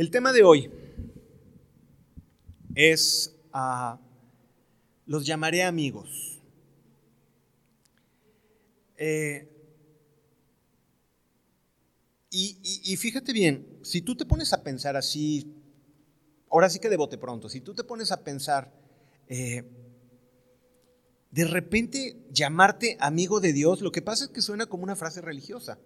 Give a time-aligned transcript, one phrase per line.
[0.00, 0.70] El tema de hoy
[2.74, 4.00] es, ah,
[5.04, 6.40] los llamaré amigos.
[8.96, 9.46] Eh,
[12.30, 15.54] y, fíjate bien, si tú te pones a pensar así,
[16.48, 18.72] ahora sí que de bote pronto, si tú te pones a pensar,
[19.28, 19.64] eh,
[21.30, 25.20] de repente llamarte amigo de Dios, lo que pasa es que suena como una frase
[25.20, 25.78] religiosa,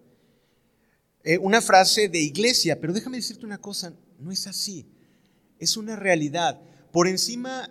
[1.24, 4.86] eh, una frase de iglesia, pero déjame decirte una cosa, no es así,
[5.58, 6.60] es una realidad.
[6.92, 7.70] Por encima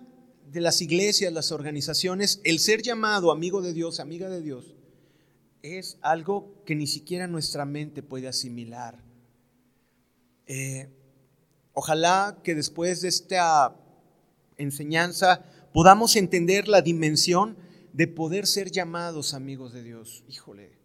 [0.51, 4.75] de las iglesias, las organizaciones, el ser llamado amigo de Dios, amiga de Dios,
[5.61, 8.97] es algo que ni siquiera nuestra mente puede asimilar.
[10.47, 10.89] Eh,
[11.73, 13.75] ojalá que después de esta
[14.57, 17.57] enseñanza podamos entender la dimensión
[17.93, 20.23] de poder ser llamados amigos de Dios.
[20.27, 20.77] Híjole,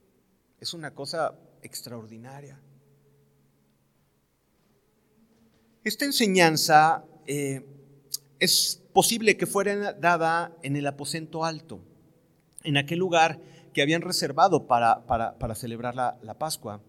[0.61, 2.61] es una cosa extraordinaria.
[5.85, 7.65] Esta enseñanza eh,
[8.41, 11.81] es posible que fuera dada en el aposento alto,
[12.65, 13.41] en aquel lugar
[13.73, 16.83] que habían reservado para, para, celebrar la, la, Pascua,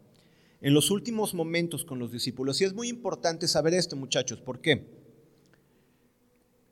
[0.61, 2.59] en los últimos momentos con los discípulos.
[2.61, 4.88] Y es muy importante saber esto, muchachos, ¿por qué?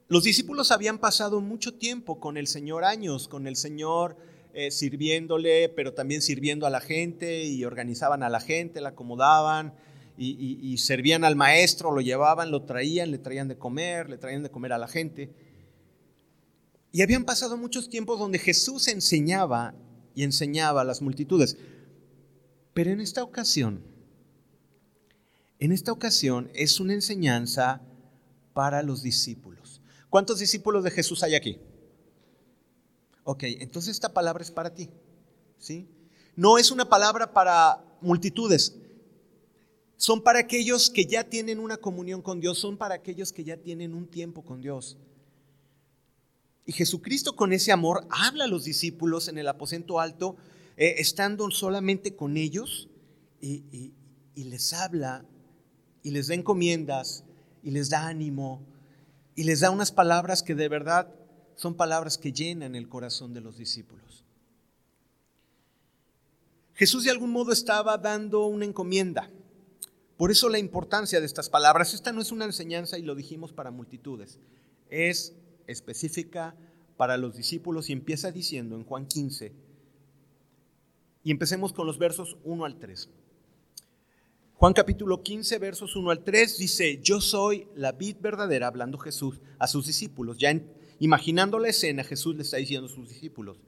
[0.08, 4.16] Los discípulos habían pasado mucho tiempo con el Señor, años con el Señor,
[4.54, 9.74] eh, sirviéndole, pero también sirviendo a la gente y organizaban a la gente, la acomodaban
[10.20, 14.50] y, servían al maestro, lo llevaban, lo traían, le traían de comer, le traían de
[14.50, 15.32] comer a la gente.
[16.90, 19.74] Y habían pasado muchos tiempos donde Jesús enseñaba
[20.14, 21.56] y enseñaba a las multitudes.
[22.74, 23.84] Pero en esta ocasión,
[25.60, 27.82] en esta ocasión es una enseñanza
[28.54, 29.80] para los discípulos.
[30.10, 31.58] ¿Cuántos discípulos de Jesús hay aquí?
[33.24, 34.90] Ok, entonces esta palabra es para ti.
[35.58, 35.88] ¿sí?
[36.34, 38.76] No es una palabra para multitudes.
[39.98, 43.56] Son para aquellos que ya tienen una comunión con Dios, son para aquellos que ya
[43.56, 44.96] tienen un tiempo con Dios.
[46.64, 50.36] Y Jesucristo con ese amor habla a los discípulos en el aposento alto,
[50.76, 52.88] eh, estando solamente con ellos,
[53.40, 53.94] y,
[54.36, 55.24] les habla,
[56.04, 57.24] y les da encomiendas,
[57.64, 58.62] y les da ánimo,
[59.34, 61.12] y les da unas palabras que de verdad
[61.56, 64.24] son palabras que llenan el corazón de los discípulos.
[66.74, 69.28] Jesús de algún modo estaba dando una encomienda.
[70.18, 71.94] Por eso la importancia de estas palabras.
[71.94, 74.38] Esta no es una enseñanza y lo dijimos para multitudes.
[74.90, 75.34] Es
[75.66, 76.54] específica
[76.98, 79.54] para los discípulos y empieza diciendo en Juan 15,
[81.22, 83.10] y empecemos con los versos 1 al 3.
[84.54, 89.40] Juan capítulo 15, versos 1 al 3 dice, yo soy la vid verdadera, hablando Jesús
[89.58, 90.38] a sus discípulos.
[90.38, 90.58] Ya
[90.98, 93.60] imaginando la escena, Jesús le está diciendo a sus discípulos,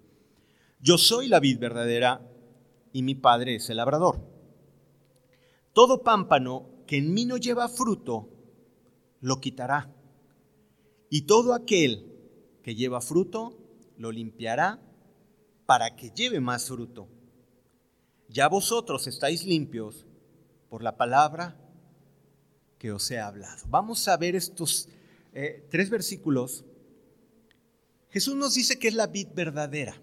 [0.81, 2.27] yo soy la vid verdadera
[2.93, 4.40] y mi Padre es el labrador.
[5.73, 8.29] Todo pámpano que en mí no lleva fruto,
[9.21, 9.95] lo quitará
[11.11, 12.07] y todo aquel
[12.63, 13.59] que lleva fruto,
[13.99, 14.81] lo limpiará
[15.67, 17.09] para que lleve más fruto.
[18.29, 20.07] Ya vosotros estáis limpios
[20.69, 21.57] por la palabra
[22.79, 23.65] que os he hablado.
[23.69, 24.89] Vamos a ver estos
[25.35, 26.65] eh, tres versículos.
[28.11, 30.01] Jesús nos dice que es la vid verdadera.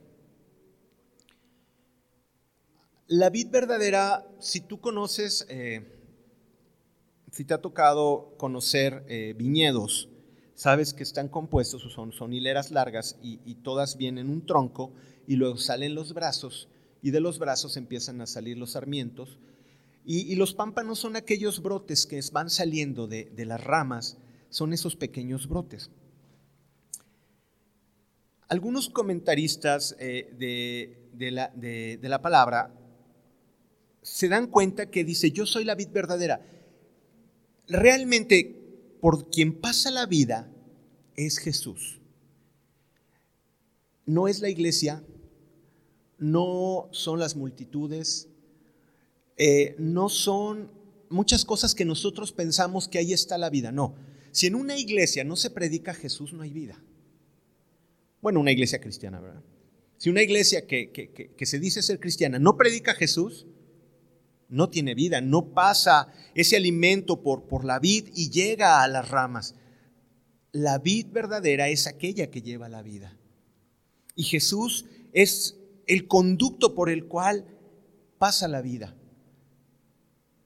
[3.09, 5.81] La vid verdadera, si tú conoces, eh,
[7.31, 10.09] si te ha tocado conocer eh, viñedos,
[10.55, 14.91] sabes que están compuestos, son, hileras largas y, todas vienen un tronco
[15.25, 16.67] y luego salen los brazos
[17.01, 19.39] y de los brazos empiezan a salir los sarmientos.
[20.03, 24.17] Y, los pámpanos son aquellos brotes que van saliendo de, las ramas,
[24.49, 25.91] son esos pequeños brotes.
[28.49, 30.33] Algunos comentaristas eh,
[31.13, 32.73] de la palabra
[34.07, 36.41] se dan cuenta que dice, yo soy la vid verdadera.
[37.67, 40.49] Realmente por quien pasa la vida
[41.15, 41.99] es Jesús.
[44.05, 45.03] No es la iglesia,
[46.17, 48.29] no son las multitudes,
[49.35, 50.71] eh, no son
[51.09, 53.73] muchas cosas que nosotros pensamos que ahí está la vida.
[53.73, 53.93] No,
[54.31, 56.81] si en una iglesia no se predica Jesús, no hay vida.
[58.21, 59.43] Bueno, una iglesia cristiana, ¿verdad?
[59.97, 63.45] Si una iglesia que, que se dice ser cristiana no predica Jesús,
[64.49, 69.09] no tiene vida, no pasa ese alimento por, por la vid y llega a las
[69.09, 69.55] ramas.
[70.51, 73.17] La vid verdadera es aquella que lleva la vida.
[74.15, 77.45] Y Jesús es el conducto por el cual
[78.17, 78.95] pasa la vida.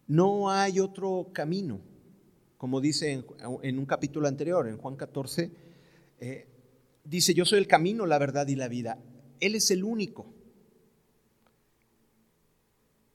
[0.08, 1.80] No hay otro camino.
[2.58, 3.24] Como dice
[3.64, 5.52] en, un capítulo anterior, en Juan 14,
[6.20, 6.48] eh,
[7.04, 9.00] dice, yo soy el camino, la verdad y la vida.
[9.40, 10.26] Él es el único.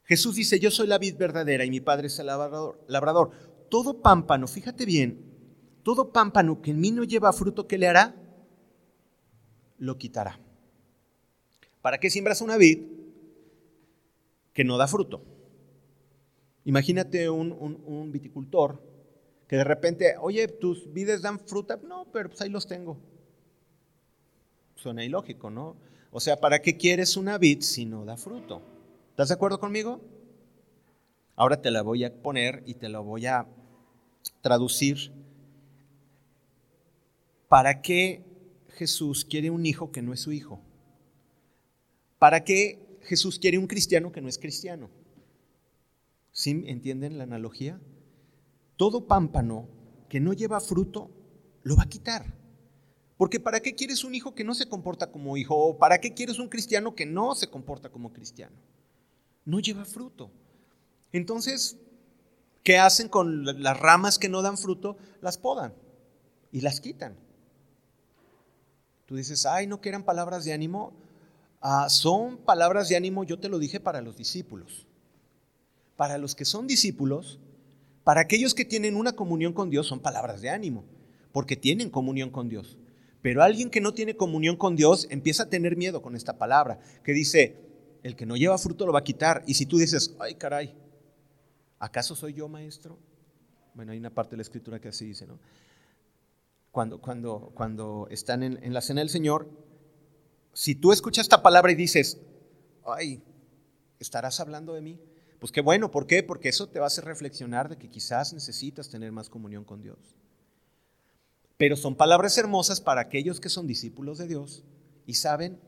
[0.07, 2.81] Jesús dice, yo soy la vid verdadera y mi Padre es el labrador.
[2.87, 3.31] labrador.
[3.69, 5.21] todo pámpano, fíjate bien,
[5.83, 8.15] todo pámpano que en mí no lleva fruto, ¿qué le hará?
[9.79, 10.41] Lo quitará.
[11.83, 12.83] ¿Para qué siembras una vid
[14.53, 15.23] que no da fruto?
[16.65, 18.83] Imagínate un, viticultor
[19.47, 21.79] que de repente, oye, tus vides dan fruta.
[21.85, 22.97] No, pero pues ahí los tengo.
[24.75, 25.77] Suena ilógico, ¿no?
[26.11, 28.76] O sea, ¿para qué quieres una vid si no da fruto?
[29.17, 30.03] ¿Estás de acuerdo conmigo?
[31.37, 33.49] Ahora te la voy a poner y te la voy a
[34.43, 35.11] traducir.
[37.49, 38.27] ¿Para qué
[38.75, 40.61] Jesús quiere un hijo que no es su hijo?
[42.19, 44.91] ¿Para qué Jesús quiere un cristiano que no es cristiano?
[46.31, 47.81] ¿Sí entienden la analogía?
[48.77, 49.67] Todo pámpano
[50.11, 51.11] que no lleva fruto
[51.63, 52.35] lo va a quitar.
[53.17, 55.57] Porque ¿para qué quieres un hijo que no se comporta como hijo?
[55.57, 58.76] ¿O para qué quieres un cristiano que no se comporta como cristiano?
[59.47, 60.31] No lleva fruto.
[61.13, 61.79] Entonces,
[62.63, 64.99] ¿qué hacen con las ramas que no dan fruto?
[65.23, 65.73] Las podan
[66.53, 67.17] y las quitan.
[69.07, 70.93] Tú dices, ay, no que eran palabras de ánimo.
[71.63, 74.87] Ah, son palabras de ánimo, yo te lo dije para los discípulos
[75.97, 77.41] para los que son discípulos,
[78.05, 80.85] para aquellos que tienen una comunión con Dios, son palabras de ánimo,
[81.33, 82.79] porque tienen comunión con Dios.
[83.23, 86.79] Pero alguien que no tiene comunión con Dios empieza a tener miedo con esta palabra,
[87.03, 87.57] que dice,
[88.07, 89.43] el que no lleva fruto lo va a quitar.
[89.47, 90.75] Y si tú dices, ay caray,
[91.79, 92.99] ¿acaso soy yo maestro?
[93.75, 95.39] Bueno, hay una parte de la escritura que así dice, ¿no?
[96.71, 99.51] Cuando, cuando, cuando están en, en la cena del Señor,
[100.53, 102.21] si tú escuchas esta palabra y dices,
[102.85, 103.23] ay,
[103.99, 105.01] ¿estarás hablando de mí?
[105.39, 106.23] Pues qué bueno, ¿por qué?
[106.23, 109.83] Porque eso te va a hacer reflexionar de que quizás necesitas tener más comunión con
[109.83, 110.17] Dios.
[111.57, 114.65] Pero son palabras hermosas para aquellos que son discípulos de Dios
[115.07, 115.59] y saben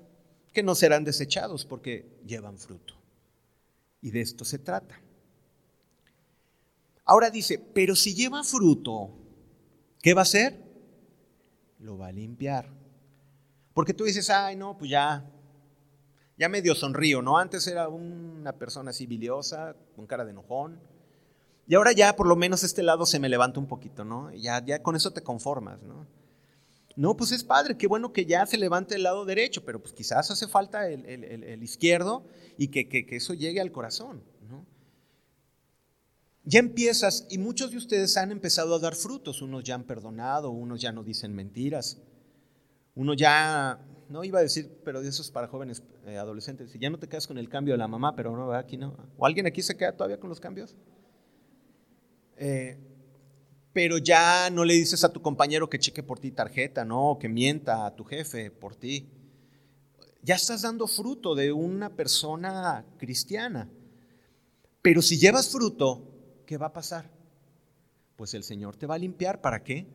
[0.53, 2.95] que no serán desechados porque llevan fruto.
[4.01, 5.01] Y de esto se trata.
[7.05, 9.11] Ahora dice, pero si lleva fruto,
[10.03, 10.63] ¿qué va a hacer?
[11.79, 12.69] Lo va a limpiar.
[13.73, 15.25] Porque tú dices, ay, no, pues ya,
[16.37, 17.39] ya medio sonrío, ¿no?
[17.39, 20.81] Antes era una persona así biliosa, con cara de enojón.
[21.67, 24.33] Y ahora ya por lo menos este lado se me levanta un poquito, ¿no?
[24.33, 26.07] ya, ya con eso te conformas, ¿no?
[26.99, 29.93] No, pues es padre, qué bueno que ya se levante el lado derecho, pero pues
[29.93, 34.67] quizás hace falta el, izquierdo y que, que, eso llegue al corazón, ¿no?
[36.43, 40.51] Ya empiezas, y muchos de ustedes han empezado a dar frutos, unos ya han perdonado,
[40.51, 42.03] unos ya no dicen mentiras,
[42.97, 43.79] uno ya
[44.09, 46.73] no iba a decir, pero eso es para jóvenes eh, adolescentes.
[46.81, 48.97] Ya no te quedas con el cambio de la mamá, pero no, aquí no.
[49.17, 50.75] ¿O alguien aquí se queda todavía con los cambios?
[52.39, 52.77] Eh,
[53.79, 57.17] pero ya no le dices a tu compañero que cheque por ti tarjeta, ¿no?
[57.21, 59.09] que mienta a tu jefe por ti.
[60.21, 63.71] Ya estás dando fruto de una persona cristiana.
[64.83, 66.03] Pero si llevas fruto,
[66.45, 67.09] ¿qué va a pasar?
[68.17, 69.41] Pues el Señor te va a limpiar.
[69.41, 69.87] ¿Para qué?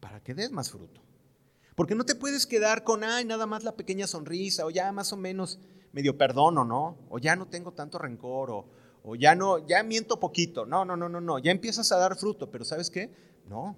[0.00, 1.00] Para que des más fruto.
[1.76, 5.12] Porque no te puedes quedar con, ay, nada más la pequeña sonrisa, o ya más
[5.12, 5.60] o menos
[5.92, 6.98] medio perdono, ¿no?
[7.10, 8.68] O ya no tengo tanto rencor, o,
[9.06, 10.64] o ya no, ya miento poquito.
[10.64, 11.38] No, no, no, no, no.
[11.38, 13.14] Ya empiezas a dar fruto, pero ¿sabes qué?
[13.46, 13.76] No.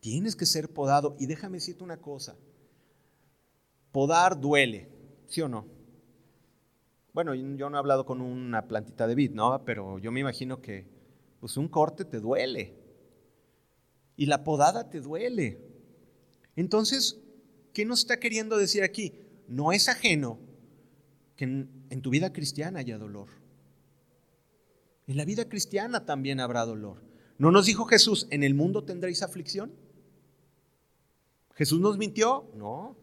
[0.00, 1.14] Tienes que ser podado.
[1.18, 2.34] Y déjame decirte una cosa.
[3.92, 4.88] Podar duele,
[5.26, 5.66] ¿sí o no?
[7.12, 9.62] Bueno, yo no he hablado con una plantita de vid, ¿no?
[9.66, 10.88] Pero yo me imagino que
[11.38, 12.74] pues un corte te duele.
[14.16, 15.60] Y la podada te duele.
[16.56, 17.20] Entonces,
[17.74, 19.20] ¿qué nos está queriendo decir aquí?
[19.48, 20.38] No es ajeno
[21.36, 23.28] que en, tu vida cristiana haya dolor.
[25.08, 27.02] En la vida cristiana también habrá dolor.
[27.38, 29.72] ¿No nos dijo Jesús, en el mundo tendréis aflicción?
[31.54, 32.50] ¿Jesús nos mintió?
[32.54, 32.94] No.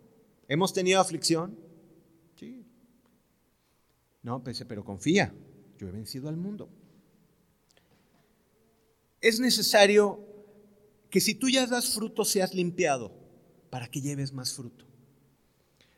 [0.47, 1.57] ¿Hemos tenido aflicción?
[2.39, 2.63] Sí.
[4.21, 5.33] No, pero confía,
[5.79, 6.69] yo he vencido al mundo.
[9.19, 10.19] Es necesario
[11.09, 13.11] que si tú ya das fruto seas limpiado
[13.71, 14.85] para que lleves más fruto.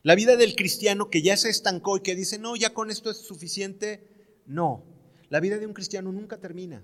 [0.03, 3.11] La vida del cristiano que ya se estancó y que dice, no, ya con esto
[3.11, 4.07] es suficiente,
[4.45, 4.96] no.
[5.29, 6.81] La vida de un cristiano nunca termina.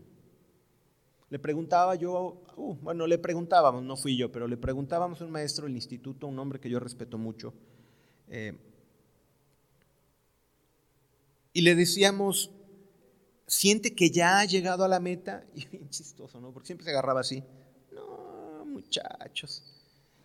[1.30, 5.32] Le preguntaba yo, uh, bueno, le preguntábamos, no fui yo, pero le preguntábamos a un
[5.32, 7.54] maestro del instituto, un hombre que yo respeto mucho,
[8.28, 8.54] eh,
[11.54, 12.52] y le decíamos,
[13.46, 15.46] ¿siente que ya ha llegado a la meta?
[15.56, 16.52] Y bien chistoso, ¿no?
[16.52, 17.44] Porque siempre se agarraba así.
[17.92, 19.64] No, muchachos,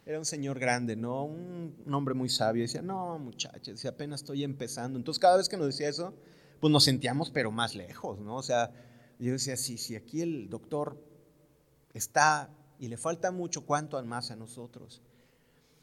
[0.06, 1.24] era un señor grande, ¿no?
[1.24, 2.62] Un, hombre muy sabio.
[2.62, 4.98] Decía, no, muchachos, apenas estoy empezando.
[4.98, 6.14] Entonces, cada vez que nos decía eso,
[6.60, 8.36] pues nos sentíamos, pero más lejos, ¿no?
[8.36, 8.72] O sea,
[9.18, 11.02] yo decía, sí, si aquí el doctor
[11.94, 15.02] está y le falta mucho, ¿cuánto más a nosotros?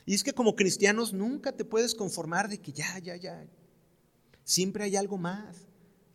[0.05, 3.45] Y es que como cristianos nunca te puedes conformar de que ya, ya, ya.
[4.43, 5.67] Siempre hay algo más,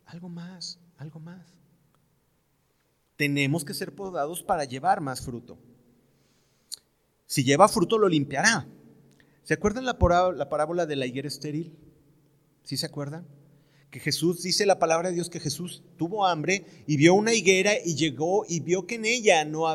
[0.05, 1.45] algo más, algo más.
[3.17, 5.59] tenemos que ser podados para llevar más fruto.
[7.27, 8.65] Si lleva fruto, lo limpiará.
[9.43, 11.77] ¿Se acuerdan la parábola de la higuera estéril?
[12.63, 13.27] ¿Sí se acuerdan?
[13.91, 17.73] Que Jesús, dice la palabra de Dios, que Jesús tuvo hambre y vio una higuera
[17.83, 19.65] y llegó y vio que en ella no,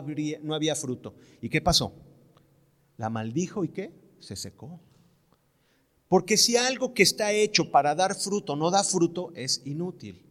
[0.42, 1.14] no había fruto.
[1.42, 1.92] ¿Y qué pasó?
[2.96, 3.92] La maldijo y qué?
[4.18, 4.80] Se secó.
[6.08, 10.22] Porque si algo que está hecho para dar fruto no da fruto, es inútil.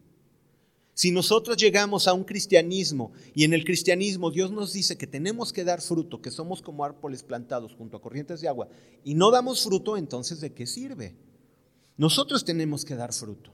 [0.96, 5.54] Si nosotros llegamos a un cristianismo y en el cristianismo Dios nos dice que tenemos
[5.54, 8.70] que dar fruto, que somos como árboles plantados junto a corrientes de agua,
[9.04, 11.16] y no damos fruto, entonces ¿de qué sirve?
[11.98, 13.52] Nosotros tenemos que dar fruto.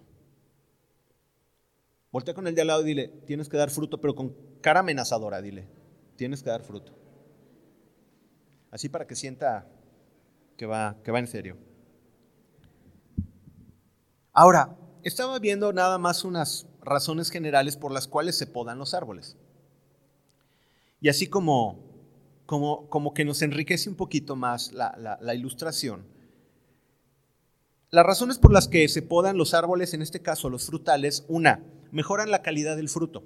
[2.12, 4.82] Voltea con el de al lado y dile, tienes que dar fruto, pero con cara
[4.82, 5.68] amenazadora, dile,
[6.18, 6.94] tienes que dar fruto.
[8.70, 9.68] Así para que sienta
[10.58, 11.58] que va, que va en serio.
[14.34, 19.38] Ahora, estaba viendo nada más unas razones generales por las cuales se podan los árboles.
[21.00, 21.80] Y así como,
[22.46, 26.06] como, como que nos enriquece un poquito más la, la ilustración,
[27.90, 31.62] las razones por las que se podan los árboles, en este caso los frutales, una,
[31.92, 33.24] mejoran la calidad del fruto.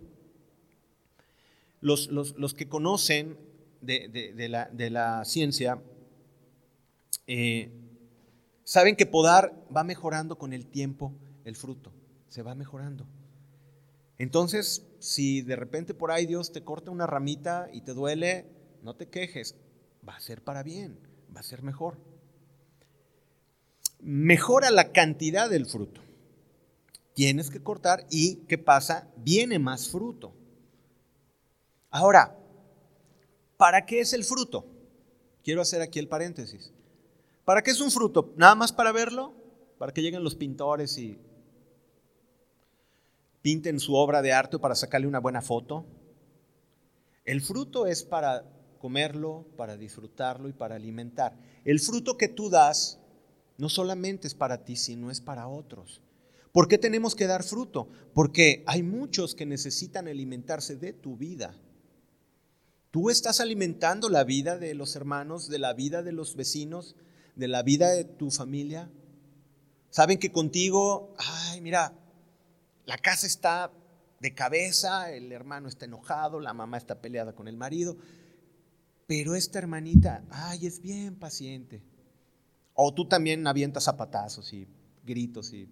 [1.82, 2.08] Los,
[2.56, 3.38] que conocen
[3.82, 5.82] de, la, ciencia
[7.28, 7.70] eh,
[8.64, 11.92] saben que podar va mejorando con el tiempo el fruto,
[12.28, 13.06] se va mejorando.
[14.18, 18.48] Entonces, si de repente por ahí Dios te corta una ramita y te duele,
[18.82, 19.56] no te quejes,
[20.08, 20.98] va a ser para bien,
[21.36, 21.98] va a ser mejor.
[24.00, 26.02] Mejora la cantidad del fruto
[27.16, 29.08] tienes que cortar y ¿qué pasa?
[29.18, 30.34] Viene más fruto.
[31.90, 32.38] Ahora,
[33.58, 34.66] ¿para qué es el fruto?
[35.44, 36.72] Quiero hacer aquí el paréntesis.
[37.46, 38.34] ¿Para qué es un fruto?
[38.36, 39.34] ¿Nada más para verlo?
[39.80, 41.20] ¿Para que lleguen los pintores y
[43.42, 45.86] pinten su obra de arte para sacarle una buena foto?
[47.24, 48.44] El fruto es para
[48.80, 51.38] comerlo, para disfrutarlo y para alimentar.
[51.64, 53.00] El fruto que tú das
[53.58, 56.02] no solamente es para ti, sino es para otros.
[56.56, 57.90] ¿Por qué tenemos que dar fruto?
[58.14, 61.54] Porque hay muchos que necesitan alimentarse de tu vida.
[62.92, 66.96] Tú estás alimentando la vida de los hermanos, de la vida de los vecinos,
[67.36, 68.90] de la vida de tu familia.
[69.90, 71.92] Saben que contigo, ay, mira,
[72.86, 73.74] la casa está
[74.22, 77.98] de cabeza, el hermano está enojado, la mamá está peleada con el marido,
[79.08, 81.84] pero esta hermanita, ay, es bien paciente.
[82.76, 84.70] O tú también avientas zapatazos y
[85.04, 85.68] gritos y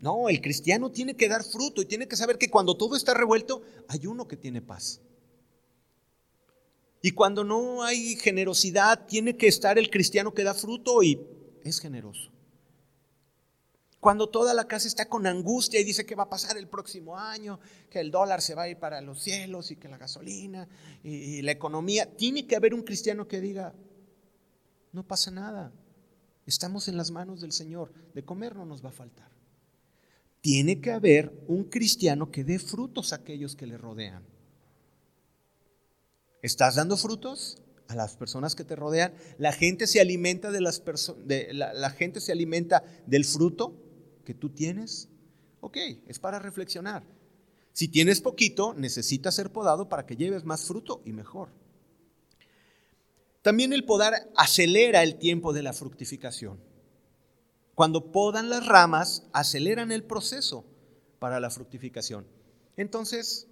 [0.00, 3.14] no, el cristiano tiene que dar fruto y tiene que saber que cuando todo está
[3.14, 5.00] revuelto, hay uno que tiene paz.
[7.02, 11.20] Y cuando no hay generosidad, tiene que estar el cristiano que da fruto y
[11.64, 12.30] es generoso.
[13.98, 17.18] Cuando toda la casa está con angustia y dice que va a pasar el próximo
[17.18, 17.58] año,
[17.90, 20.68] que el dólar se va a ir para los cielos y que la gasolina
[21.02, 23.74] y, y la economía, tiene que haber un cristiano que diga,
[24.92, 25.72] no pasa nada,
[26.46, 29.37] estamos en las manos del Señor, de comer no nos va a faltar
[30.40, 34.24] tiene que haber un cristiano que dé frutos a aquellos que le rodean.
[36.42, 39.12] ¿Estás dando frutos a las personas que te rodean?
[39.38, 40.82] La gente se alimenta de las
[41.26, 43.74] la, gente se alimenta del fruto
[44.24, 45.08] que tú tienes.
[45.60, 45.76] Ok,
[46.06, 47.02] es para reflexionar.
[47.72, 51.50] Si tienes poquito, necesitas ser podado para que lleves más fruto y mejor.
[53.42, 56.67] También el podar acelera el tiempo de la fructificación.
[57.78, 60.64] Cuando podan las ramas, aceleran el proceso
[61.20, 62.26] para la fructificación.
[62.76, 63.46] Entonces,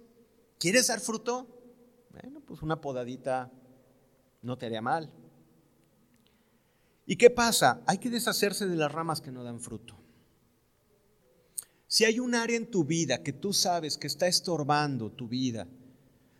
[0.59, 1.47] ¿quieres dar fruto?
[2.11, 3.49] Bueno, pues una podadita
[4.41, 5.09] no te haría mal.
[7.05, 7.81] ¿Y qué pasa?
[7.87, 9.97] Hay que deshacerse de las ramas que no dan fruto.
[11.87, 15.69] Si hay un área en tu vida que tú sabes que está estorbando tu vida,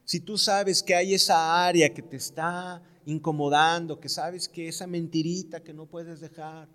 [0.03, 4.87] si tú sabes que hay esa área que te está incomodando, que sabes que esa
[4.87, 6.67] mentirita que no puedes dejar,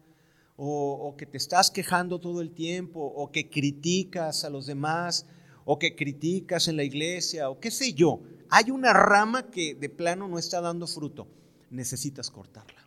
[0.57, 5.27] o, que te estás quejando todo el tiempo, o que criticas a los demás,
[5.65, 8.21] o que criticas en la iglesia, o qué sé yo.
[8.51, 11.27] Hay una rama que de plano no está dando fruto.
[11.71, 12.87] Necesitas cortarla.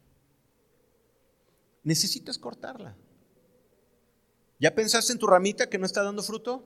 [1.83, 2.95] Necesitas cortarla.
[4.59, 6.63] ¿Ya pensaste en tu ramita que no está dando fruto?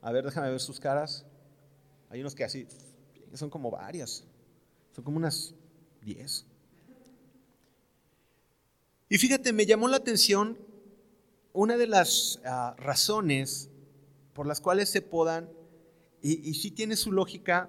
[0.00, 1.24] A ver, déjame ver sus caras.
[2.08, 2.66] Hay unos que así,
[3.34, 4.24] son como varias.
[4.94, 5.54] Son como unas
[6.00, 6.46] diez.
[9.12, 10.56] Y fíjate, me llamó la atención
[11.52, 13.68] una de las ah, razones
[14.32, 15.50] por las cuales se podan,
[16.22, 17.68] y, sí tiene su lógica,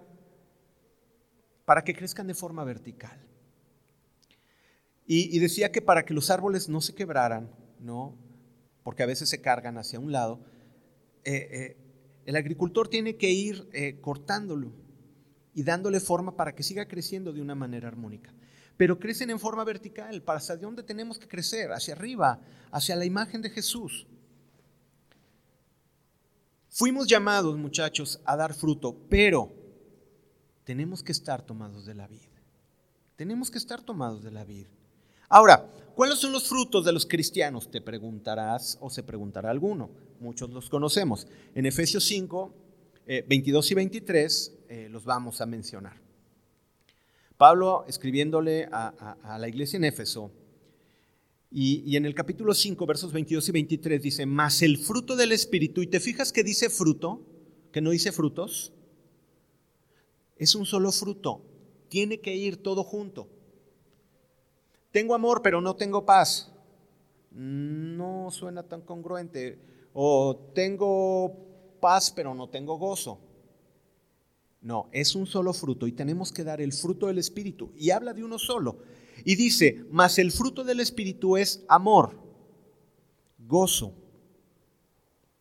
[1.66, 3.22] para que crezcan de forma vertical.
[5.06, 8.18] Y, decía que para que los árboles no se quebraran, ¿no?
[8.82, 10.40] porque a veces se cargan hacia un lado,
[11.26, 11.78] eh, eh,
[12.26, 14.72] el agricultor tiene que ir eh, cortándolo
[15.54, 18.34] y dándole forma para que siga creciendo de una manera armónica.
[18.78, 22.40] Pero crecen en forma vertical, para hacia dónde tenemos que crecer, hacia arriba,
[22.72, 24.08] hacia la imagen de Jesús.
[26.70, 29.54] Fuimos llamados, muchachos, a dar fruto, pero
[30.64, 32.42] tenemos que estar tomados de la vida.
[33.16, 34.70] Tenemos que estar tomados de la vida.
[35.30, 37.70] Ahora, ¿cuáles son los frutos de los cristianos?
[37.70, 39.92] Te preguntarás o se preguntará alguno.
[40.20, 41.28] Muchos los conocemos.
[41.54, 42.54] En Efesios 5,
[43.28, 46.03] 22 eh, y 23 eh, los vamos a mencionar.
[47.38, 50.32] Pablo escribiéndole a, la iglesia en Éfeso,
[51.50, 55.32] y, y, en el capítulo 5, versos 22 y 23 dice, más el fruto del
[55.32, 57.22] Espíritu, y te fijas que dice fruto,
[57.72, 58.74] que no dice frutos,
[60.38, 61.42] es un solo fruto,
[61.90, 63.28] tiene que ir todo junto.
[64.94, 66.54] Tengo amor, pero no tengo paz.
[67.32, 69.60] No suena tan congruente.
[69.94, 71.36] O tengo
[71.80, 73.20] paz, pero no tengo gozo.
[74.64, 77.74] No, es un solo fruto y tenemos que dar el fruto del Espíritu.
[77.78, 78.80] Y habla de uno solo.
[79.26, 82.18] Y dice, mas el fruto del Espíritu es amor,
[83.38, 83.94] gozo,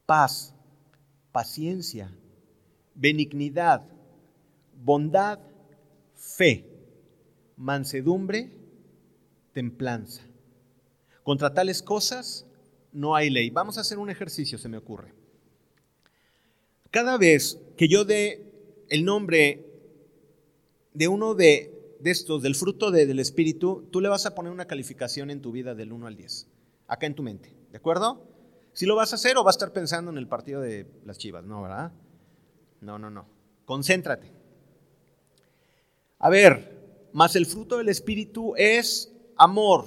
[0.06, 0.54] paz,
[1.30, 2.12] paciencia,
[2.96, 3.84] benignidad,
[4.84, 5.38] bondad,
[6.16, 6.66] fe,
[7.56, 8.50] mansedumbre,
[9.52, 10.22] templanza.
[11.22, 12.44] Contra tales cosas
[12.92, 13.50] no hay ley.
[13.50, 15.14] Vamos a hacer un ejercicio, se me ocurre.
[16.90, 18.51] Cada vez que yo dé
[18.92, 19.64] el nombre
[20.92, 25.30] de uno de, estos, del fruto del Espíritu, tú le vas a poner una calificación
[25.30, 26.46] en tu vida del 1 al 10,
[26.88, 28.22] acá en tu mente, ¿de acuerdo?
[28.74, 31.16] Si lo vas a hacer o vas a estar pensando en el partido de las
[31.16, 31.90] Chivas, ¿no, verdad?
[32.82, 33.24] No, no, no.
[33.64, 34.30] Concéntrate.
[36.18, 39.86] A ver, más el fruto del Espíritu es amor.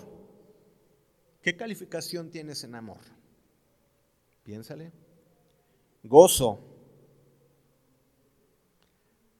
[1.43, 3.01] ¿Qué calificación tienes en amor?
[4.43, 4.91] Piénsale.
[6.01, 6.74] Gozo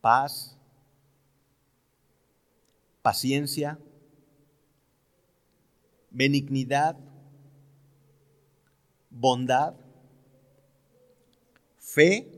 [0.06, 0.56] paz,
[3.02, 3.80] paciencia,
[6.12, 6.96] benignidad,
[9.10, 9.74] bondad,
[11.80, 12.30] fe,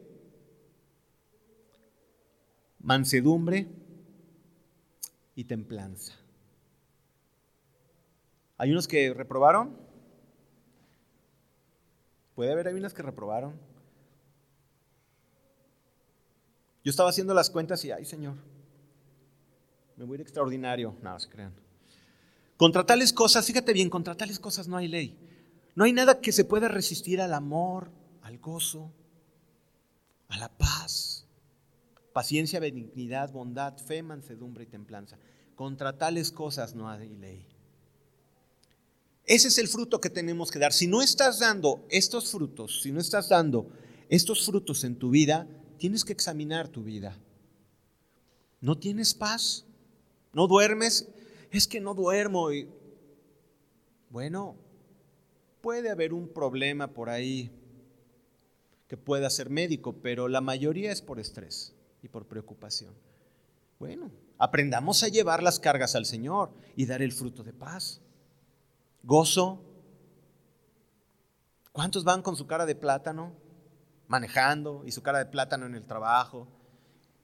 [2.79, 3.67] mansedumbre
[5.35, 6.13] y templanza.
[8.57, 9.77] ¿Hay unos que reprobaron?
[12.33, 13.59] Puede haber, hay unas que reprobaron.
[16.87, 18.35] Yo estaba haciendo las cuentas y, ay Señor,
[19.97, 20.95] me voy a ir extraordinario.
[21.01, 21.53] No, se crean.
[22.55, 25.19] Contra tales cosas, fíjate bien, contra tales cosas no hay ley.
[25.75, 28.93] No hay nada que se pueda resistir al amor, al gozo,
[30.29, 31.27] a la paz,
[32.13, 35.17] paciencia, benignidad, bondad, fe, mansedumbre y templanza.
[35.55, 37.45] Contra tales cosas no hay ley.
[39.25, 40.71] Ese es el fruto que tenemos que dar.
[40.71, 43.67] Si no estás dando estos frutos, si no estás dando
[44.07, 47.17] estos frutos en tu vida, tienes que examinar tu vida.
[48.59, 49.65] ¿No tienes paz?
[50.33, 51.07] ¿No duermes?
[51.51, 52.51] Es que no duermo.
[52.51, 52.69] Y...
[54.09, 54.55] Bueno,
[55.61, 57.51] puede haber un problema por ahí
[58.87, 62.93] que pueda ser médico, pero la mayoría es por estrés y por preocupación.
[63.79, 68.01] Bueno, aprendamos a llevar las cargas al Señor y dar el fruto de paz.
[69.03, 69.61] Gozo.
[71.71, 73.33] ¿Cuántos van con su cara de plátano?
[74.07, 76.47] Manejando y su cara de plátano en el trabajo.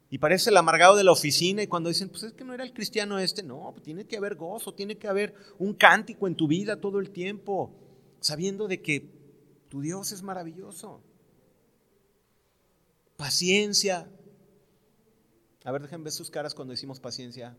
[0.09, 2.63] Y parece el amargado de la oficina y cuando dicen, pues es que no era
[2.63, 6.35] el cristiano este, no, pues tiene que haber gozo, tiene que haber un cántico en
[6.35, 7.73] tu vida todo el tiempo,
[8.19, 9.09] sabiendo de que
[9.69, 11.01] tu Dios es maravilloso.
[13.17, 14.07] Paciencia.
[15.63, 17.57] A ver, déjenme ver sus caras cuando decimos paciencia.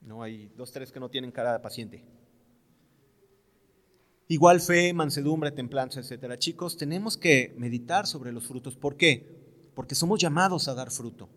[0.00, 2.04] No, hay dos, tres que no tienen cara de paciente.
[4.30, 6.38] Igual fe, mansedumbre, templanza, etcétera.
[6.38, 8.76] Chicos, tenemos que meditar sobre los frutos.
[8.76, 9.26] ¿Por qué?
[9.74, 11.28] Porque somos llamados a dar fruto.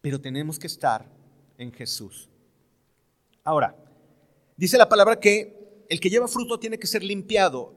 [0.00, 1.06] Pero tenemos que estar
[1.58, 2.30] en Jesús.
[3.44, 3.76] Ahora,
[4.56, 7.74] dice la palabra que el que lleva fruto tiene que ser limpiado.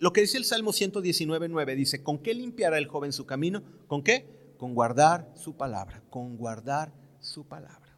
[0.00, 3.62] Lo que dice el Salmo 119.9 dice, ¿con qué limpiará el joven su camino?
[3.86, 4.54] ¿Con qué?
[4.58, 7.89] Con guardar su palabra, con guardar su palabra.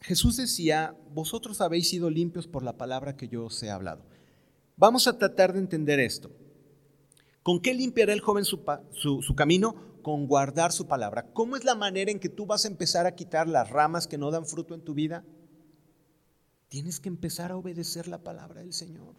[0.00, 4.04] Jesús decía, vosotros habéis sido limpios por la palabra que yo os he hablado.
[4.76, 6.30] Vamos a tratar de entender esto.
[7.42, 8.64] ¿Con qué limpiará el joven su,
[9.36, 10.00] camino?
[10.02, 11.30] Con guardar su palabra.
[11.32, 14.16] ¿Cómo es la manera en que tú vas a empezar a quitar las ramas que
[14.16, 15.24] no dan fruto en tu vida?
[16.68, 19.14] Tienes que empezar a obedecer la palabra del Señor.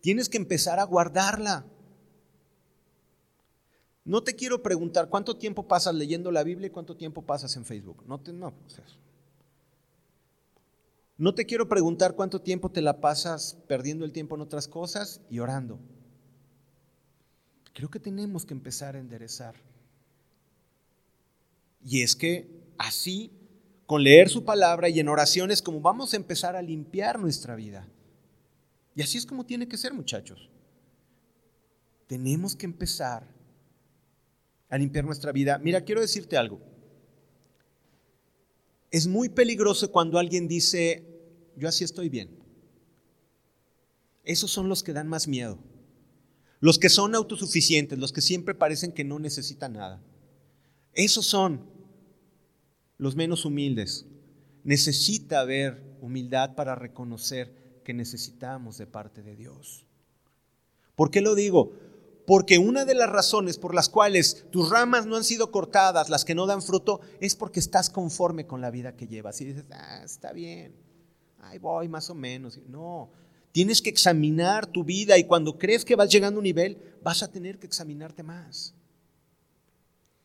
[0.00, 1.64] Tienes que empezar a guardarla.
[4.04, 7.64] No te quiero preguntar cuánto tiempo pasas leyendo la Biblia y cuánto tiempo pasas en
[7.64, 8.04] Facebook.
[8.06, 8.52] No, te, no,
[11.18, 15.20] No te quiero preguntar cuánto tiempo te la pasas perdiendo el tiempo en otras cosas
[15.30, 15.78] y orando.
[17.74, 19.54] Creo que tenemos que empezar a enderezar.
[21.84, 22.48] Y es que
[22.78, 23.30] así,
[23.86, 27.88] con leer su palabra y en oraciones, como vamos a empezar a limpiar nuestra vida.
[28.94, 30.50] Y así es como tiene que ser, muchachos.
[32.06, 33.26] Tenemos que empezar
[34.68, 35.58] a limpiar nuestra vida.
[35.58, 36.71] Mira, quiero decirte algo.
[38.92, 41.04] Es muy peligroso cuando alguien dice,
[41.56, 42.28] yo así estoy bien.
[44.22, 45.58] Esos son los que dan más miedo.
[46.60, 50.00] Los que son autosuficientes, los que siempre parecen que no necesitan nada.
[50.92, 51.66] Esos son
[52.98, 54.04] los menos humildes.
[54.62, 59.86] Necesita haber humildad para reconocer que necesitamos de parte de Dios.
[60.94, 61.72] ¿Por qué lo digo?
[62.26, 66.24] Porque una de las razones por las cuales tus ramas no han sido cortadas, las
[66.24, 69.40] que no dan fruto, es porque estás conforme con la vida que llevas.
[69.40, 70.74] Y dices, ah, está bien,
[71.40, 72.58] ahí voy más o menos.
[72.68, 73.10] No,
[73.50, 77.22] tienes que examinar tu vida y cuando crees que vas llegando a un nivel, vas
[77.22, 78.74] a tener que examinarte más.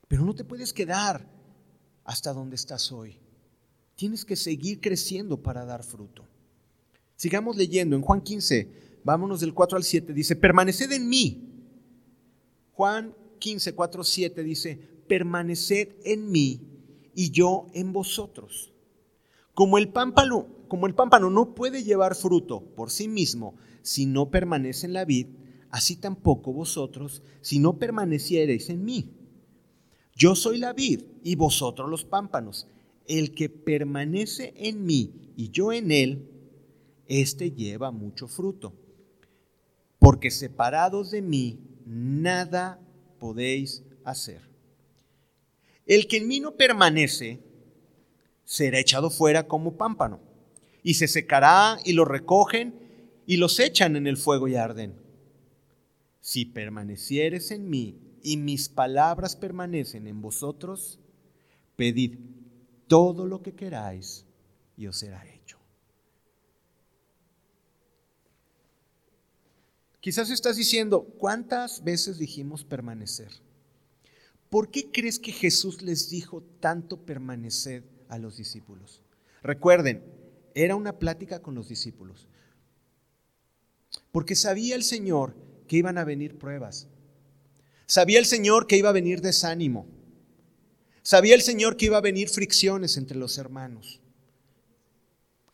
[0.07, 1.27] Pero no te puedes quedar
[2.03, 3.19] hasta donde estás hoy.
[3.95, 6.25] Tienes que seguir creciendo para dar fruto.
[7.15, 11.46] Sigamos leyendo en Juan 15, vámonos del 4 al 7, dice, permaneced en mí.
[12.77, 16.61] Juan 15, 4, 7 dice, permaneced en mí
[17.15, 18.71] y yo en vosotros.
[19.55, 24.29] Como el pámpano, como el pámpano no puede llevar fruto por sí mismo si no
[24.29, 25.25] permanece en la vid,
[25.71, 29.09] así tampoco vosotros si no permaneciereis en mí.
[30.15, 32.67] Yo soy la vid y vosotros los pámpanos.
[33.07, 36.29] El que permanece en mí y yo en él,
[37.07, 38.75] éste lleva mucho fruto.
[39.97, 42.79] Porque separados de mí, nada
[43.19, 44.41] podéis hacer.
[45.85, 47.39] El que en mí no permanece,
[48.43, 50.19] será echado fuera como pámpano,
[50.83, 52.75] y se secará y lo recogen
[53.25, 54.95] y los echan en el fuego y arden.
[56.21, 60.99] Si permanecieres en mí y mis palabras permanecen en vosotros,
[61.75, 62.19] pedid
[62.87, 64.25] todo lo que queráis
[64.75, 65.36] y os será.
[69.99, 73.31] Quizás estás diciendo, ¿cuántas veces dijimos permanecer?
[74.49, 79.03] ¿Por qué crees que Jesús les dijo tanto permanecer a los discípulos?
[79.43, 80.03] Recuerden,
[80.53, 82.27] era una plática con los discípulos.
[84.11, 85.35] Porque sabía el Señor
[85.67, 86.87] que iban a venir pruebas,
[87.87, 89.87] Sabía el Señor que iba a venir desánimo.
[91.03, 94.01] Sabía el Señor que iba a venir fricciones entre los hermanos,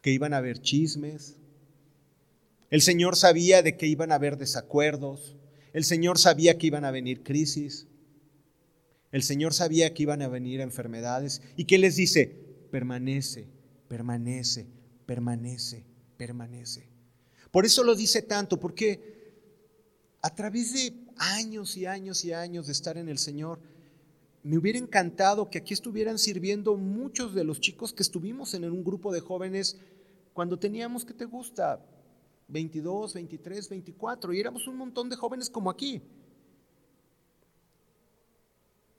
[0.02, 1.36] que iban a haber chismes.
[2.74, 5.36] El Señor sabía de que iban a haber desacuerdos.
[5.74, 7.86] El Señor sabía que iban a venir crisis.
[9.12, 11.44] El Señor sabía que iban a venir enfermedades.
[11.56, 12.36] ¿Y qué les dice?
[12.72, 13.48] Permanece,
[13.88, 14.66] permanece,
[15.06, 15.86] permanece,
[16.18, 16.90] permanece.
[17.52, 22.72] Por eso lo dice tanto, porque a través de años y años y años de
[22.72, 23.60] estar en el Señor,
[24.42, 28.84] me hubiera encantado que aquí estuvieran sirviendo muchos de los chicos que estuvimos en un
[28.84, 29.78] grupo de jóvenes
[30.34, 31.80] cuando teníamos, ¿qué te gusta?
[32.54, 36.02] 22, 23, 24, y éramos un montón de jóvenes como aquí.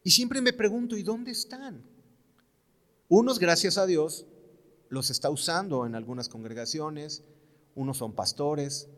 [0.02, 1.82] Y siempre me pregunto, ¿y dónde están?
[3.08, 4.26] Unos, gracias a Dios,
[4.90, 7.22] los está usando en algunas congregaciones,
[7.74, 8.88] unos son pastores,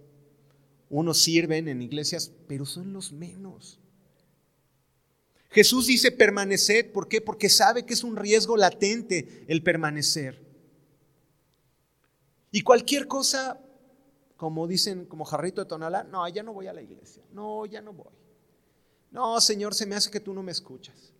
[0.88, 3.78] unos sirven en iglesias, pero son los menos.
[5.50, 7.20] Jesús dice permaneced, ¿por qué?
[7.20, 10.44] Porque sabe que es un riesgo latente el permanecer.
[12.50, 13.60] Y cualquier cosa,
[14.36, 17.80] como dicen, como jarrito de tonalá, no, ya no voy a la iglesia, no, ya
[17.80, 18.12] no voy.
[19.10, 21.12] No, Señor, se me hace que tú no me escuchas.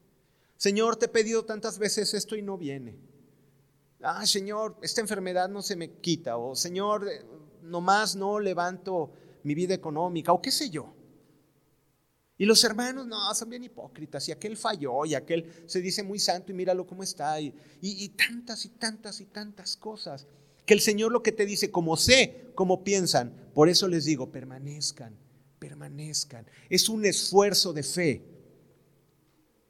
[0.57, 2.99] Señor, te he pedido tantas veces esto y no viene.
[4.03, 6.37] Ah, Señor, esta enfermedad no se me quita.
[6.37, 7.25] O Señor, eh,
[7.63, 10.93] nomás no levanto mi vida económica o qué sé yo.
[12.39, 16.19] Y los hermanos, no, son bien hipócritas, y aquel falló, y aquel se dice muy
[16.19, 20.27] santo, y míralo cómo está, y, y, tantas y tantas y tantas cosas.
[20.67, 24.31] Que el Señor lo que te dice, como sé cómo piensan, por eso les digo,
[24.31, 25.17] permanezcan,
[25.59, 26.47] permanezcan.
[26.69, 28.23] Es un esfuerzo de fe.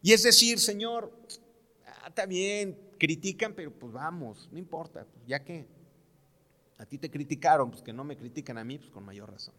[0.02, 1.12] Y es decir, Señor,
[1.86, 5.66] ah, está bien, critican, pero pues vamos, no importa, ya que
[6.78, 9.54] a ti te criticaron, pues que no me critican a mí, pues con mayor razón.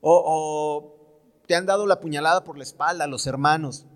[0.00, 3.86] O, te han dado la puñalada por la espalda los hermanos.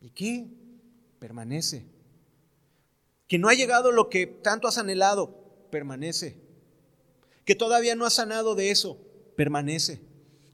[0.00, 0.46] ¿Y qué?
[1.18, 1.86] Permanece.
[3.26, 6.36] Que no ha llegado lo que tanto has anhelado, permanece.
[7.44, 8.98] Que todavía no has sanado de eso,
[9.36, 10.02] permanece.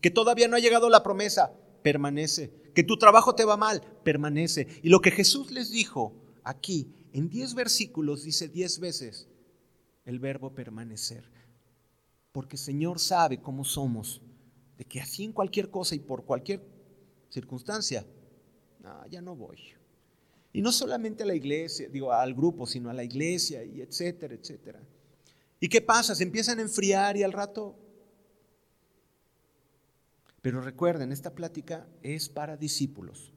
[0.00, 1.52] Que todavía no ha llegado la promesa,
[1.82, 2.52] permanece.
[2.74, 4.66] Que tu trabajo te va mal, permanece.
[4.82, 9.28] Y lo que Jesús les dijo aquí, en 10 versículos, dice 10 veces,
[10.04, 11.28] el verbo permanecer.
[12.32, 14.22] Porque el Señor sabe cómo somos,
[14.78, 16.64] de que así en cualquier cosa y por cualquier
[17.28, 18.06] circunstancia,
[19.10, 19.58] ya no voy.
[20.52, 24.34] Y no solamente a la iglesia, digo, al grupo, sino a la iglesia y etcétera,
[24.34, 24.80] etcétera.
[25.60, 26.14] ¿Y qué pasa?
[26.14, 27.76] Se empiezan a enfriar y al rato...
[30.42, 33.30] Pero recuerden, esta plática es para discípulos.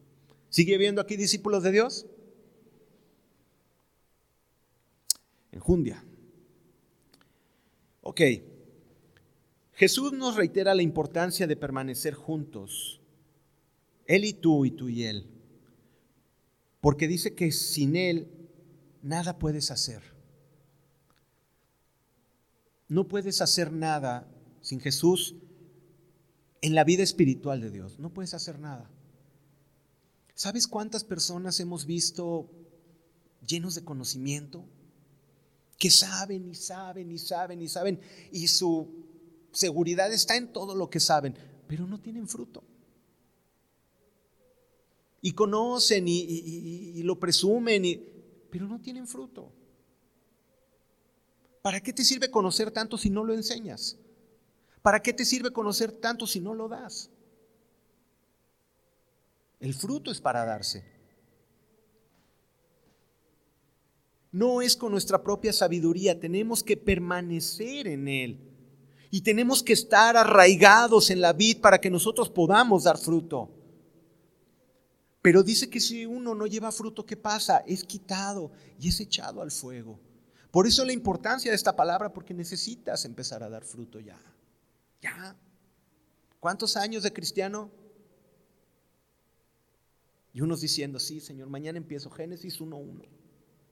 [0.49, 2.05] ¿Sigue habiendo aquí discípulos de Dios?
[5.51, 6.03] Enjundia.
[8.01, 8.21] Ok.
[9.73, 13.01] Jesús nos reitera la importancia de permanecer juntos.
[14.05, 15.32] Él y tú y tú y él.
[16.83, 18.27] Porque dice que sin Él
[19.01, 20.01] nada puedes hacer.
[22.89, 24.27] No puedes hacer nada
[24.59, 25.33] sin Jesús
[26.59, 27.99] en la vida espiritual de Dios.
[27.99, 28.91] No puedes hacer nada.
[30.35, 32.51] ¿Sabes cuántas personas hemos visto
[33.47, 34.65] llenos de conocimiento?
[35.77, 38.89] Que saben y saben y saben y saben y su
[39.53, 41.33] seguridad está en todo lo que saben,
[41.65, 42.61] pero no tienen fruto
[45.25, 47.95] y conocen y, lo presumen, y,
[48.51, 49.53] pero no tienen fruto.
[51.61, 53.97] ¿Para qué te sirve conocer tanto si no lo enseñas?
[54.81, 57.09] ¿Para qué te sirve conocer tanto si no lo das?
[59.61, 60.83] El fruto es para darse.
[64.29, 68.39] No es con nuestra propia sabiduría, tenemos que permanecer en Él.
[69.09, 73.52] Y tenemos que estar arraigados en la vid para que nosotros podamos dar fruto.
[75.23, 77.63] Pero dice que si uno no lleva fruto, ¿qué pasa?
[77.65, 79.97] Es quitado y es echado al fuego.
[80.51, 84.19] Por eso la importancia de esta palabra, porque necesitas empezar a dar fruto ya.
[85.01, 85.33] Ya.
[86.41, 87.71] ¿Cuántos años de cristiano?
[90.33, 93.07] Y unos diciendo, sí, Señor, mañana empiezo Génesis 1.1.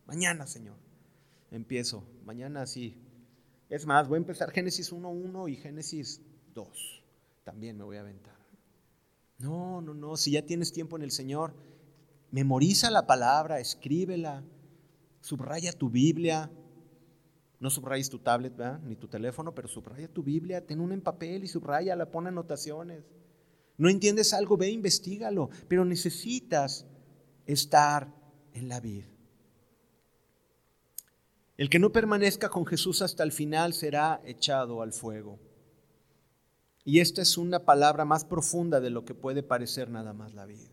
[0.05, 0.77] Mañana, Señor,
[1.51, 2.07] empiezo.
[2.23, 2.95] Mañana sí.
[3.67, 6.21] Es más, voy a empezar Génesis 1.1 y Génesis
[6.53, 7.03] 2.
[7.43, 8.40] También me voy a aventar.
[9.41, 11.53] No, no, no, si ya tienes tiempo en el Señor,
[12.31, 14.43] memoriza la palabra, escríbela,
[15.21, 16.51] subraya tu Biblia.
[17.59, 21.43] No subrayes tu tablet, ni tu teléfono, pero subraya tu Biblia, ten una en papel
[21.43, 23.03] y subraya, pon anotaciones.
[23.77, 26.87] No entiendes algo, ve, investigalo, pero necesitas
[27.45, 28.07] estar
[28.53, 29.05] en la vida.
[31.57, 35.39] El que no permanezca con Jesús hasta el final será echado al fuego.
[36.83, 40.45] Y esta es una palabra más profunda de lo que puede parecer nada más la
[40.45, 40.69] vida.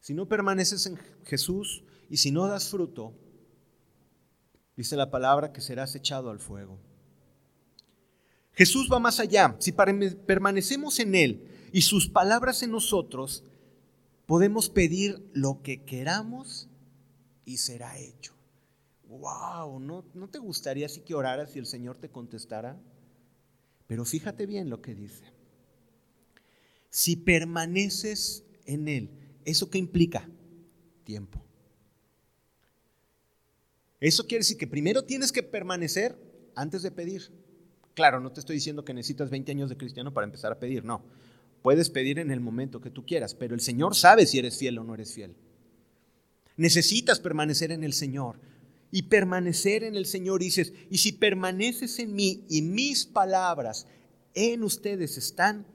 [0.00, 3.12] Si no permaneces en Jesús y si no das fruto,
[4.76, 6.78] dice la palabra que serás echado al fuego.
[8.52, 9.56] Jesús va más allá.
[9.58, 13.44] Si permanecemos en Él y sus palabras en nosotros,
[14.26, 16.68] podemos pedir lo que queramos
[17.44, 18.34] y será hecho.
[19.04, 19.80] ¡Wow!
[19.80, 22.80] ¿No, ¿No te gustaría así que oraras y el Señor te contestara?
[23.90, 25.24] Pero fíjate bien lo que dice.
[26.90, 29.10] Si permaneces en Él,
[29.44, 30.30] ¿eso qué implica?
[31.02, 31.42] Tiempo.
[33.98, 36.16] Eso quiere decir que primero tienes que permanecer
[36.54, 37.32] antes de pedir.
[37.94, 40.84] Claro, no te estoy diciendo que necesitas 20 años de cristiano para empezar a pedir,
[40.84, 41.02] no.
[41.60, 44.78] Puedes pedir en el momento que tú quieras, pero el Señor sabe si eres fiel
[44.78, 45.34] o no eres fiel.
[46.56, 48.38] Necesitas permanecer en el Señor
[48.90, 50.40] y permanecer en el Señor.
[50.40, 53.86] dices, y si permaneces en mí y mis palabras
[54.34, 55.66] en ustedes están,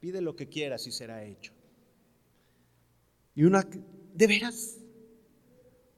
[0.00, 1.52] pide lo que quieras y será hecho.
[3.34, 3.68] Y una,
[4.14, 4.78] ¿de veras?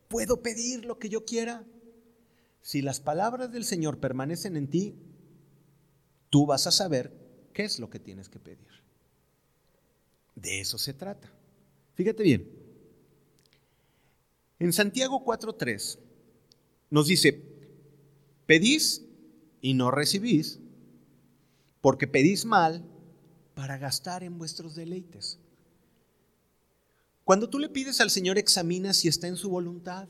[0.08, 1.64] ¿Puedo pedir lo que yo quiera?
[2.62, 4.96] Si las palabras del Señor permanecen en ti,
[6.30, 7.12] tú vas a saber
[7.52, 8.66] qué es lo que tienes que pedir.
[10.34, 11.32] De eso se trata.
[11.94, 12.48] Fíjate bien.
[14.58, 16.07] En Santiago 4.3
[16.90, 17.42] nos dice,
[18.46, 19.02] pedís
[19.60, 20.58] y no recibís,
[21.80, 22.84] porque pedís mal
[23.54, 25.38] para gastar en vuestros deleites.
[27.24, 30.08] Cuando tú le pides al Señor, examina si está en su voluntad.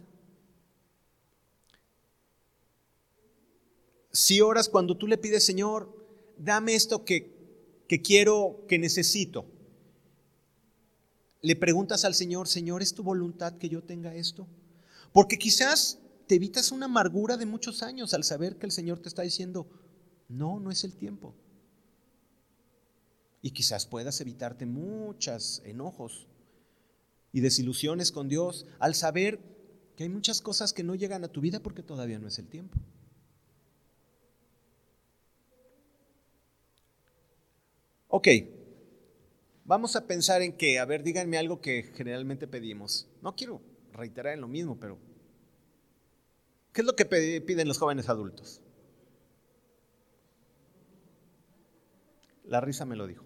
[4.13, 5.93] Si oras cuando tú le pides, Señor,
[6.37, 9.47] dame esto que, que quiero, que necesito.
[11.43, 14.47] Le preguntas al Señor, Señor, ¿es tu voluntad que yo tenga esto?
[15.13, 19.09] Porque quizás te evitas una amargura de muchos años al saber que el Señor te
[19.09, 19.67] está diciendo,
[20.29, 21.35] no, no es el tiempo.
[23.41, 26.29] Y quizás puedas evitarte muchos enojos
[27.33, 29.41] y desilusiones con Dios al saber
[29.97, 32.47] que hay muchas cosas que no llegan a tu vida porque todavía no es el
[32.47, 32.77] tiempo.
[38.09, 38.29] Ok,
[39.65, 43.09] vamos a pensar en que, a ver, díganme algo que generalmente pedimos.
[43.23, 43.63] No quiero
[43.93, 44.99] reiterar en lo mismo, pero
[46.79, 47.07] ¿Qué es lo que
[47.41, 48.61] piden los jóvenes adultos?
[52.45, 53.25] La risa me lo dijo.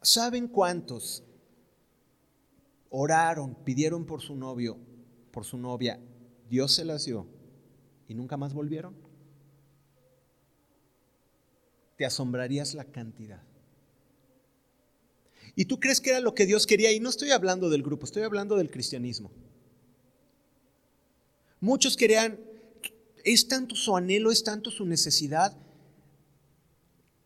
[0.00, 1.22] ¿Saben cuántos
[2.90, 4.78] oraron, pidieron por su novio,
[5.30, 6.00] por su novia?
[6.50, 7.28] Dios se las dio
[8.08, 8.96] y nunca más volvieron.
[11.96, 13.44] Te asombrarías la cantidad.
[15.54, 16.90] ¿Y tú crees que era lo que Dios quería?
[16.90, 19.30] Y no estoy hablando del grupo, estoy hablando del cristianismo.
[21.62, 22.40] Muchos querían,
[23.22, 25.56] es tanto su anhelo, es tanto su necesidad,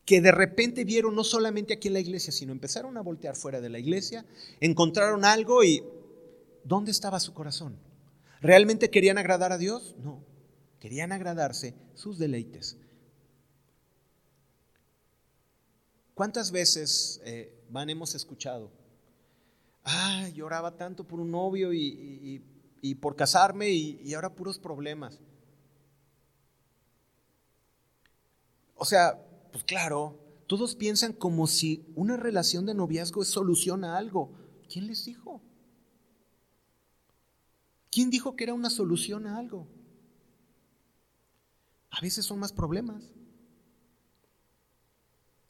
[0.04, 3.62] que de repente vieron no solamente aquí en la iglesia, sino empezaron a voltear fuera
[3.62, 4.26] de la iglesia,
[4.60, 5.82] encontraron algo y
[6.64, 7.78] ¿dónde estaba su corazón?
[8.42, 9.96] ¿Realmente querían agradar a Dios?
[10.04, 10.22] No,
[10.80, 12.76] querían agradarse sus deleites.
[16.12, 18.70] ¿Cuántas veces eh, van hemos escuchado?
[19.82, 22.42] Ah, lloraba tanto por un novio y,
[22.96, 25.20] por casarme y ahora puros problemas.
[28.76, 29.18] O sea,
[29.52, 34.32] pues claro, todos piensan como si una relación de noviazgo es solución a algo.
[34.68, 35.40] ¿Quién les dijo?
[37.90, 39.66] ¿Quién dijo que era una solución a algo?
[41.90, 43.02] A veces son más problemas.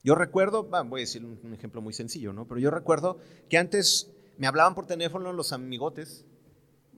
[0.04, 2.46] Yo recuerdo, voy a decir un, ejemplo muy sencillo, ¿no?
[2.46, 3.18] Pero yo recuerdo
[3.50, 6.24] que antes me hablaban por teléfono los amigotes,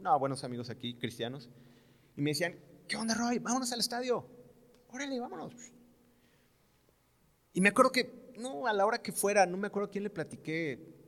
[0.01, 1.49] no, buenos amigos aquí, cristianos,
[2.17, 2.57] y me decían,
[2.87, 3.39] ¿qué onda, Roy?
[3.39, 4.27] Vámonos al estadio.
[4.89, 5.53] Órale, vámonos.
[7.53, 10.11] Y me acuerdo que, no, a la hora que fuera, no me acuerdo quién le
[10.11, 10.99] platiqué,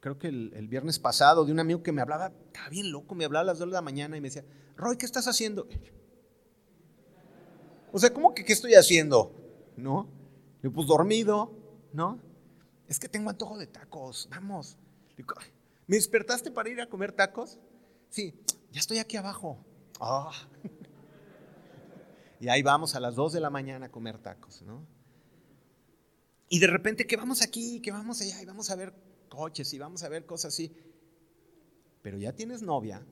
[0.00, 3.24] creo que el, viernes pasado, de un amigo que me hablaba, estaba bien loco, me
[3.24, 4.44] hablaba a las 2 de la mañana y me decía,
[4.76, 5.66] Roy, ¿qué estás haciendo?
[7.90, 9.32] O sea, ¿cómo que qué estoy haciendo?
[9.76, 10.08] ¿No?
[10.62, 11.52] Y pues dormido,
[11.92, 12.20] ¿no?
[12.86, 14.76] Es que tengo antojo de tacos, vamos.
[15.86, 17.58] ¿Me despertaste para ir a comer tacos?
[18.14, 18.32] Sí,
[18.70, 19.58] ya estoy aquí abajo.
[20.00, 20.30] Ah.
[22.38, 24.86] Y ahí vamos a las 2 de la mañana a comer tacos, ¿no?
[26.48, 28.94] Y de repente que vamos aquí, que vamos allá, y vamos a ver
[29.28, 30.72] coches y vamos a ver cosas así.
[32.02, 33.04] Pero ya tienes novia.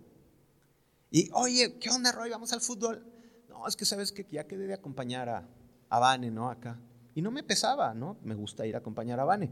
[1.10, 2.30] Y, oye, ¿qué onda, Roy?
[2.30, 3.04] Vamos al fútbol.
[3.48, 5.48] No, es que sabes que ya quedé de acompañar a,
[5.88, 6.48] a Vane, ¿no?
[6.48, 6.78] Acá.
[7.16, 8.18] Y no me pesaba, ¿no?
[8.22, 9.50] Me gusta ir a acompañar a Vane.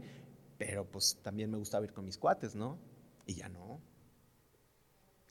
[0.57, 2.79] Pero pues también me gusta ir con mis cuates, ¿no?
[3.25, 3.90] Y ya no.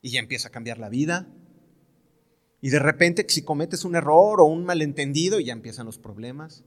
[0.02, 1.28] Y ya empieza a cambiar la vida.
[2.60, 6.64] Y de repente, si cometes un error o un malentendido, ya empiezan los problemas.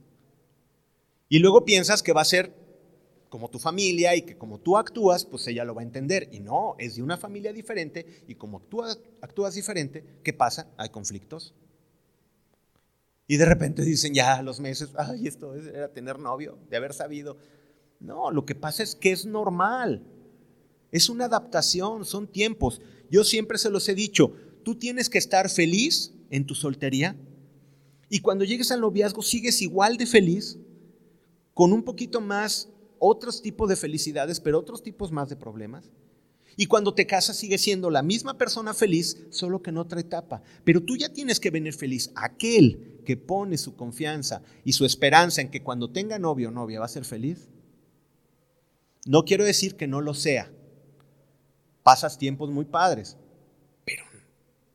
[1.28, 2.54] Y luego piensas que va a ser
[3.28, 6.28] como tu familia y que como tú actúas, pues ella lo va a entender.
[6.30, 10.68] Y no, es de una familia diferente y como tú actúas diferente, ¿qué pasa?
[10.76, 11.52] Hay conflictos.
[13.26, 17.36] Y de repente dicen ya los meses, ay, esto era tener novio, de haber sabido.
[17.98, 20.06] No, lo que pasa es que es normal.
[20.94, 22.80] Es una adaptación, son tiempos.
[23.10, 27.16] Yo siempre se los he dicho, tú tienes que estar feliz en tu soltería
[28.08, 30.56] y cuando llegues al noviazgo sigues igual de feliz
[31.52, 32.68] con un poquito más
[33.00, 35.90] otros tipos de felicidades, pero otros tipos más de problemas.
[36.56, 40.42] Y cuando te casas sigue siendo la misma persona feliz, solo que en otra etapa.
[40.62, 42.12] Pero tú ya tienes que venir feliz.
[42.14, 46.78] Aquel que pone su confianza y su esperanza en que cuando tenga novio o novia
[46.78, 47.48] va a ser feliz.
[49.06, 50.52] No quiero decir que no lo sea.
[51.84, 53.16] Pasas tiempos muy padres,
[53.84, 54.02] pero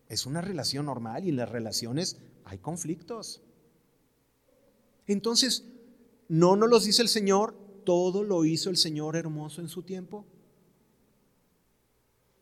[0.08, 3.42] es una relación normal y en las relaciones hay conflictos.
[5.06, 5.66] Entonces,
[6.30, 7.56] ¿No nos los dice el Señor?
[7.84, 10.26] Todo lo hizo el Señor hermoso en su tiempo.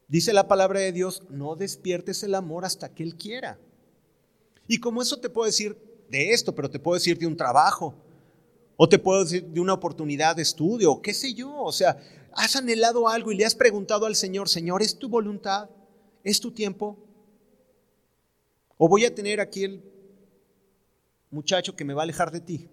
[0.09, 3.57] Dice la palabra de Dios, no despiertes el amor hasta que Él quiera.
[4.67, 5.77] Y como eso te puedo decir
[6.09, 7.95] de esto, pero te puedo decir de un trabajo,
[8.75, 11.55] o te puedo decir de una oportunidad de estudio, qué sé yo.
[11.63, 11.97] O sea,
[12.33, 15.69] has anhelado algo y le has preguntado al Señor, Señor, ¿es tu voluntad?
[16.23, 16.97] ¿Es tu tiempo?
[18.77, 19.83] ¿O voy a tener aquí el
[21.31, 22.69] muchacho que me va a alejar de ti?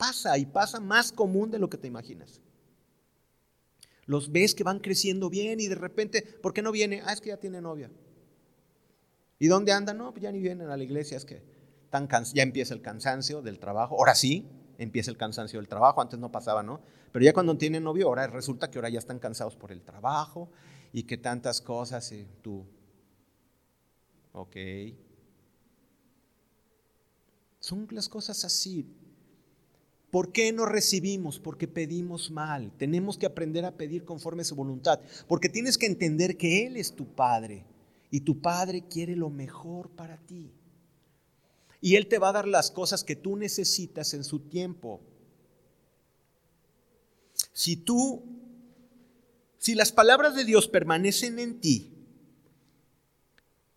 [0.00, 2.40] pasa y pasa más común de lo que te imaginas.
[4.06, 7.02] Los ves que van creciendo bien y de repente, ¿por qué no viene?
[7.04, 7.90] Ah, es que ya tiene novia.
[9.38, 9.92] ¿Y dónde anda?
[9.92, 11.42] No, pues ya ni vienen a la iglesia, es que
[11.90, 13.96] tan ya empieza el cansancio del trabajo.
[13.96, 14.48] Ahora sí,
[14.80, 16.80] empieza el cansancio del trabajo, antes no pasaba, ¿no?
[17.12, 20.50] Pero ya cuando tienen novio, ahora resulta que ahora ya están cansados por el trabajo
[20.92, 22.12] y que tantas cosas,
[22.42, 22.64] tú,
[24.32, 24.56] ok.
[27.58, 28.86] Son las cosas así.
[30.10, 31.38] ¿Por qué no recibimos?
[31.38, 32.72] Porque pedimos mal.
[32.78, 34.98] Tenemos que aprender a pedir conforme a su voluntad.
[35.28, 37.64] Porque tienes que entender que Él es tu Padre
[38.10, 40.50] y tu Padre quiere lo mejor para ti.
[41.80, 45.00] Y Él te va a dar las cosas que tú necesitas en su tiempo.
[47.52, 48.22] Si tú,
[49.58, 51.92] si las palabras de Dios permanecen en ti,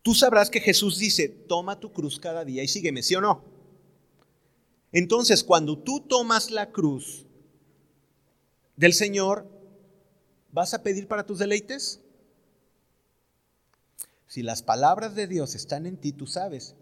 [0.02, 3.44] tú sabrás que Jesús dice, toma tu cruz cada día y sígueme, ¿sí o no?
[4.92, 7.26] Entonces, cuando tú tomas la cruz
[8.76, 9.50] del Señor,
[10.52, 12.02] ¿vas a pedir para tus deleites?
[14.28, 16.76] Si las palabras de Dios están en ti, tú sabes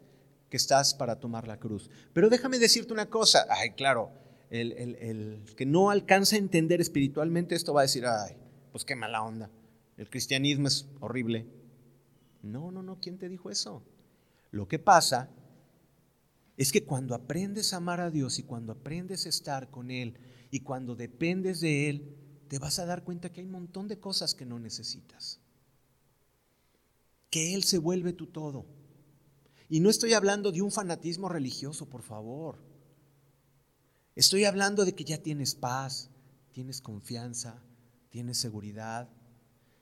[0.51, 1.89] que estás para tomar la cruz.
[2.13, 4.11] Pero déjame decirte una cosa, ay, claro,
[4.49, 8.35] el, el que no alcanza a entender espiritualmente esto va a decir, ay,
[8.73, 9.49] pues qué mala onda,
[9.97, 11.47] el cristianismo es horrible.
[12.43, 13.81] No, no, no, ¿quién te dijo eso?
[14.51, 15.29] Lo que pasa
[16.57, 20.17] es que cuando aprendes a amar a Dios y cuando aprendes a estar con Él
[20.51, 22.15] y cuando dependes de Él,
[22.49, 25.39] te vas a dar cuenta que hay un montón de cosas que no necesitas.
[27.29, 28.65] Que Él se vuelve tu todo.
[29.71, 32.57] Y no estoy hablando de un fanatismo religioso, por favor.
[34.15, 36.09] Estoy hablando de que ya tienes paz,
[36.51, 37.63] tienes confianza,
[38.09, 39.09] tienes seguridad,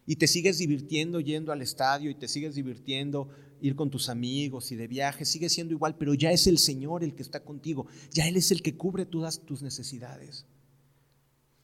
[0.06, 3.30] y te sigues divirtiendo yendo al estadio y te sigues divirtiendo
[3.62, 7.04] ir con tus amigos y de viaje, sigue siendo igual, pero ya es el Señor
[7.04, 10.46] el que está contigo, ya Él es el que cubre todas tus necesidades.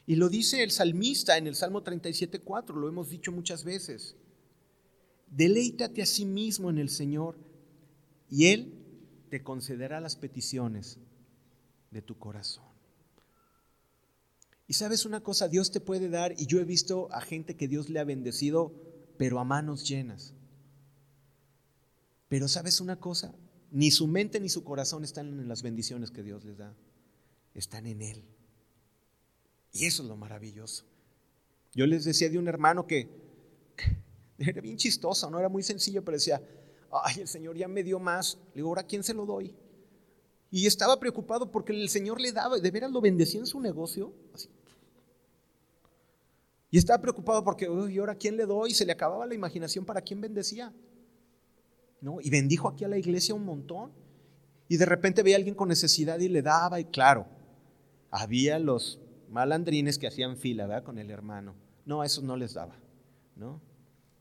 [0.07, 4.15] Y lo dice el salmista en el Salmo 37.4, lo hemos dicho muchas veces.
[5.28, 7.44] Deleítate a sí mismo en el Señor
[8.30, 8.73] y Él
[9.30, 10.99] te concederá las peticiones
[11.91, 12.65] de tu corazón.
[14.67, 17.67] Y sabes una cosa, Dios te puede dar, y yo he visto a gente que
[17.67, 18.73] Dios le ha bendecido,
[19.17, 20.34] pero a manos llenas.
[22.28, 23.36] Pero sabes una cosa,
[23.71, 26.76] ni su mente ni su corazón están en las bendiciones que Dios les da,
[27.53, 28.23] están en Él.
[29.71, 30.86] Y eso es lo maravilloso.
[31.73, 33.09] Yo les decía de un hermano que,
[34.39, 36.41] era bien chistoso, no era muy sencillo, pero decía,
[37.03, 38.37] ay, el Señor ya me dio más.
[38.49, 39.55] Le digo, ¿ahora quién se lo doy?
[40.51, 44.13] Y estaba preocupado porque el Señor le daba, de veras lo bendecía en su negocio.
[46.71, 48.71] Y estaba preocupado porque, uy, ahora quién le doy?
[48.71, 50.73] Y se le acababa la imaginación para quién bendecía.
[52.01, 52.21] ¿No?
[52.21, 53.91] Y bendijo aquí a la iglesia un montón.
[54.67, 56.79] Y de repente veía a alguien con necesidad y le daba.
[56.79, 57.27] Y claro,
[58.11, 60.83] había los malandrines que hacían fila ¿verdad?
[60.83, 61.55] con el hermano.
[61.85, 62.75] No, a esos no les daba.
[63.35, 63.61] ¿no?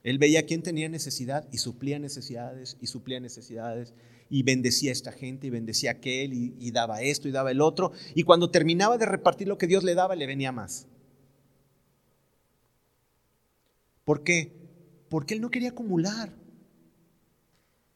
[0.05, 3.94] Él veía quién tenía necesidad y suplía necesidades y suplía necesidades
[4.28, 7.62] y bendecía a esta gente y bendecía a aquel y, daba esto y daba el
[7.62, 7.92] otro.
[8.14, 10.86] Y cuando terminaba de repartir lo que Dios le daba, le venía más.
[14.05, 14.52] ¿Por qué?
[15.09, 16.34] Porque él no quería acumular.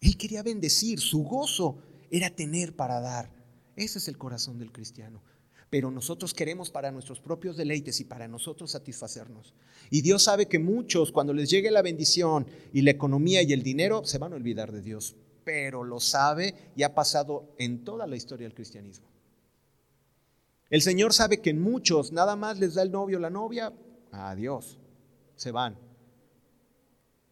[0.00, 1.00] Él quería bendecir.
[1.00, 1.76] Su gozo
[2.10, 3.30] era tener para dar.
[3.76, 5.22] Ese es el corazón del cristiano.
[5.70, 9.54] Pero nosotros queremos para nuestros propios deleites y para nosotros satisfacernos.
[9.90, 13.62] Y Dios sabe que muchos, cuando les llegue la bendición y la economía y el
[13.62, 15.14] dinero, se van a olvidar de Dios
[15.48, 19.06] pero lo sabe y ha pasado en toda la historia del cristianismo.
[20.68, 23.72] El Señor sabe que en muchos nada más les da el novio o la novia,
[24.12, 24.78] adiós,
[25.36, 25.74] se van.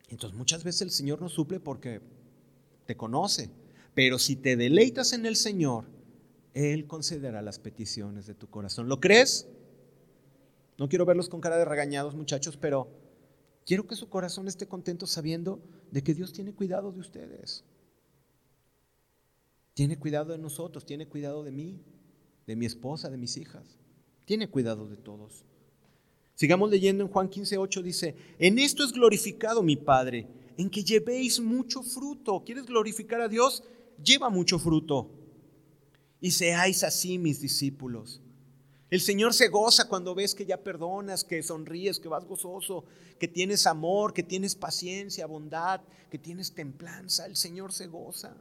[0.08, 2.00] Entonces muchas veces el Señor no suple porque
[2.86, 3.50] te conoce,
[3.92, 5.84] pero si te deleitas en el Señor,
[6.56, 8.88] Él concederá las peticiones de tu corazón.
[8.88, 9.46] ¿Lo crees?
[10.78, 12.88] No quiero verlos con cara de regañados, muchachos, pero
[13.66, 17.62] quiero que su corazón esté contento sabiendo de que Dios tiene cuidado de ustedes.
[19.74, 21.78] Tiene cuidado de nosotros, tiene cuidado de mí,
[22.46, 23.76] de mi esposa, de mis hijas.
[24.24, 25.44] Tiene cuidado de todos.
[26.36, 30.26] Sigamos leyendo en Juan 15, 8 dice, en esto es glorificado mi Padre,
[30.56, 32.44] en que llevéis mucho fruto.
[32.46, 33.62] ¿Quieres glorificar a Dios?
[34.02, 35.25] Lleva mucho fruto.
[36.26, 38.20] Y seáis así mis discípulos.
[38.90, 42.84] El Señor se goza cuando ves que ya perdonas, que sonríes, que vas gozoso,
[43.20, 47.26] que tienes amor, que tienes paciencia, bondad, que tienes templanza.
[47.26, 48.36] El Señor se goza.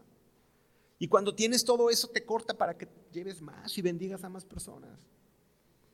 [0.98, 4.46] Y cuando tienes todo eso te corta para que lleves más y bendigas a más
[4.46, 5.00] personas.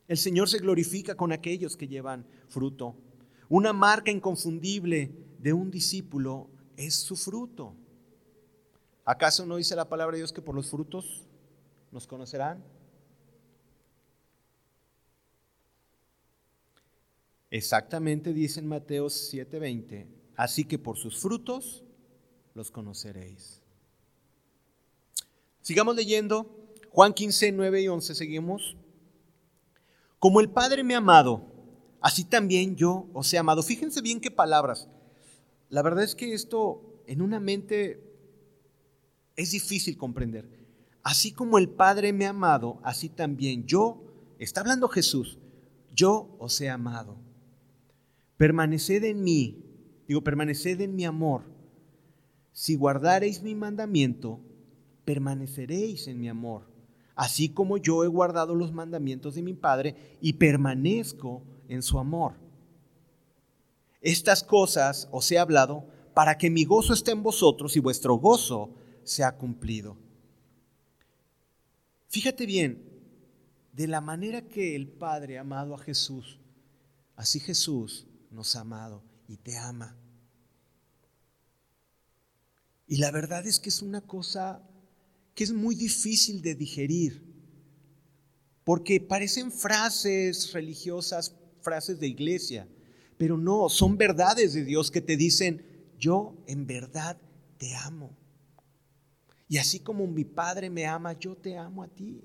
[0.08, 2.96] El Señor se glorifica con aquellos que llevan fruto.
[3.50, 7.76] Una marca inconfundible de un discípulo es su fruto.
[9.04, 11.28] ¿Acaso no dice la palabra de Dios que por los frutos
[11.92, 12.64] nos conocerán?
[17.50, 21.84] Exactamente dice en Mateo 7:20, así que por sus frutos
[22.54, 23.62] los conoceréis.
[25.62, 26.58] Sigamos leyendo.
[26.90, 28.76] Juan 15, 9 y 11, seguimos.
[30.20, 31.42] Como el Padre me ha amado,
[32.02, 33.64] así también yo os he amado.
[33.64, 34.90] Fíjense bien qué palabras.
[35.70, 38.04] La verdad es que esto en una mente
[39.36, 40.61] es difícil comprender.
[41.04, 44.04] Así como el Padre me ha amado, así también yo,
[44.38, 45.40] está hablando Jesús,
[45.94, 47.18] yo os he amado.
[48.38, 49.64] Permaneced en mí,
[50.08, 51.44] digo, permaneced en mi amor.
[52.52, 54.40] Si guardareis mi mandamiento,
[55.06, 56.68] permaneceréis en mi amor,
[57.16, 62.34] así como yo he guardado los mandamientos de mi Padre y permanezco en su amor.
[64.02, 68.72] Estas cosas os he hablado para que mi gozo esté en vosotros y vuestro gozo
[69.04, 69.96] sea cumplido.
[72.12, 72.84] Fíjate bien,
[73.72, 76.42] de la manera que el Padre ha amado a Jesús,
[77.16, 79.98] así Jesús nos ha amado y te ama.
[82.86, 84.62] Y la verdad es que es una cosa
[85.34, 87.24] que es muy difícil de digerir,
[88.66, 92.68] porque parecen frases religiosas, frases de iglesia,
[93.18, 95.66] pero no, son verdades de Dios que te dicen,
[95.98, 97.18] yo en verdad
[97.58, 98.21] te amo.
[99.52, 102.24] Y así como mi Padre me ama, yo te amo a ti.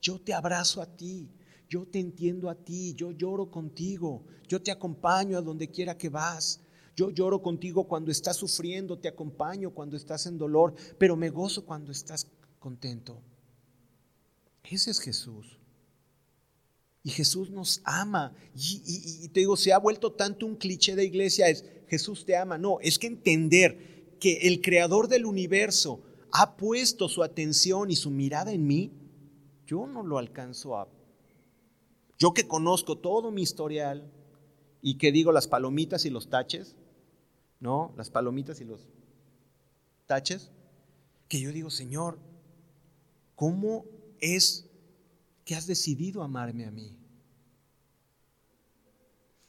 [0.00, 1.28] Yo te abrazo a ti,
[1.68, 6.08] yo te entiendo a ti, yo lloro contigo, yo te acompaño a donde quiera que
[6.08, 6.60] vas.
[6.96, 11.66] Yo lloro contigo cuando estás sufriendo, te acompaño cuando estás en dolor, pero me gozo
[11.66, 12.28] cuando estás
[12.58, 13.20] contento.
[14.62, 15.58] Ese es Jesús.
[17.02, 18.32] Y Jesús nos ama.
[18.56, 22.56] Y, te digo, se ha vuelto tanto un cliché de iglesia, es Jesús te ama.
[22.56, 23.93] No, es que entender
[24.24, 26.00] que el creador del universo
[26.32, 28.90] ha puesto su atención y su mirada en mí,
[29.66, 30.88] yo no lo alcanzo a...
[32.18, 34.10] Yo que conozco todo mi historial
[34.80, 36.74] y que digo las palomitas y los taches,
[37.60, 37.92] ¿no?
[37.98, 38.88] Las palomitas y los
[40.06, 40.50] taches,
[41.28, 42.18] que yo digo, Señor,
[43.34, 43.84] ¿cómo
[44.20, 44.70] es
[45.44, 46.96] que has decidido amarme a mí?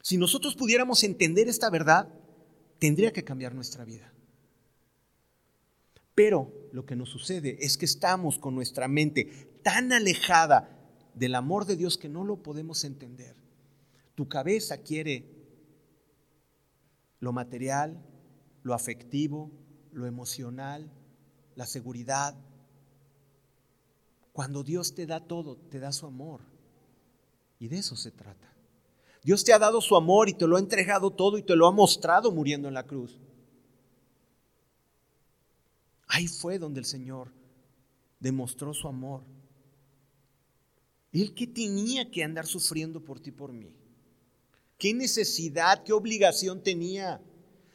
[0.02, 2.12] Si nosotros pudiéramos entender esta verdad,
[2.78, 4.12] tendría que cambiar nuestra vida.
[6.16, 10.68] Pero lo que nos sucede es que estamos con nuestra mente tan alejada
[11.14, 13.36] del amor de Dios que no lo podemos entender.
[14.14, 15.30] Tu cabeza quiere
[17.20, 18.02] lo material,
[18.62, 19.50] lo afectivo,
[19.92, 20.90] lo emocional,
[21.54, 22.34] la seguridad.
[24.32, 26.40] Cuando Dios te da todo, te da su amor.
[27.58, 28.54] Y de eso se trata.
[29.22, 31.66] Dios te ha dado su amor y te lo ha entregado todo y te lo
[31.66, 33.20] ha mostrado muriendo en la cruz.
[36.06, 37.32] Ahí fue donde el Señor
[38.20, 39.22] demostró su amor.
[41.12, 43.72] Él que tenía que andar sufriendo por ti, por mí.
[44.78, 47.20] ¿Qué necesidad, qué obligación tenía?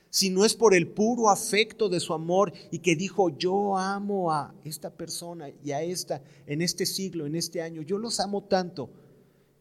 [0.09, 4.31] Si no es por el puro afecto de su amor y que dijo, yo amo
[4.31, 8.43] a esta persona y a esta en este siglo, en este año, yo los amo
[8.43, 8.91] tanto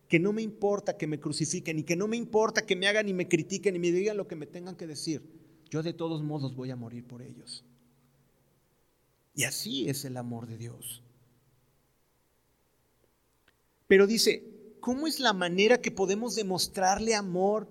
[0.08, 3.08] que no me importa que me crucifiquen y que no me importa que me hagan
[3.08, 5.22] y me critiquen y me digan lo que me tengan que decir.
[5.70, 7.64] Yo de todos modos voy a morir por ellos.
[9.34, 11.02] Y así es el amor de Dios.
[13.86, 14.44] Pero dice,
[14.80, 17.68] ¿cómo es la manera que podemos demostrarle amor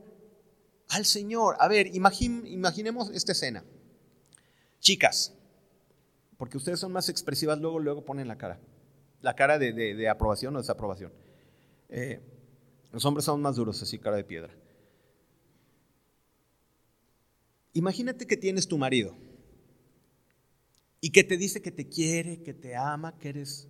[0.90, 1.56] al Señor?
[1.60, 3.64] A ver, imaginemos esta escena.
[4.80, 5.34] Chicas,
[6.38, 8.60] porque ustedes son más expresivas, luego, luego ponen la cara.
[9.22, 11.12] La cara de, aprobación o desaprobación.
[11.90, 12.22] Eh,
[12.92, 14.54] los hombres son más duros, así, cara de piedra.
[17.74, 19.16] Imagínate que tienes tu marido
[21.02, 23.70] y que te dice que te quiere, que te ama, que eres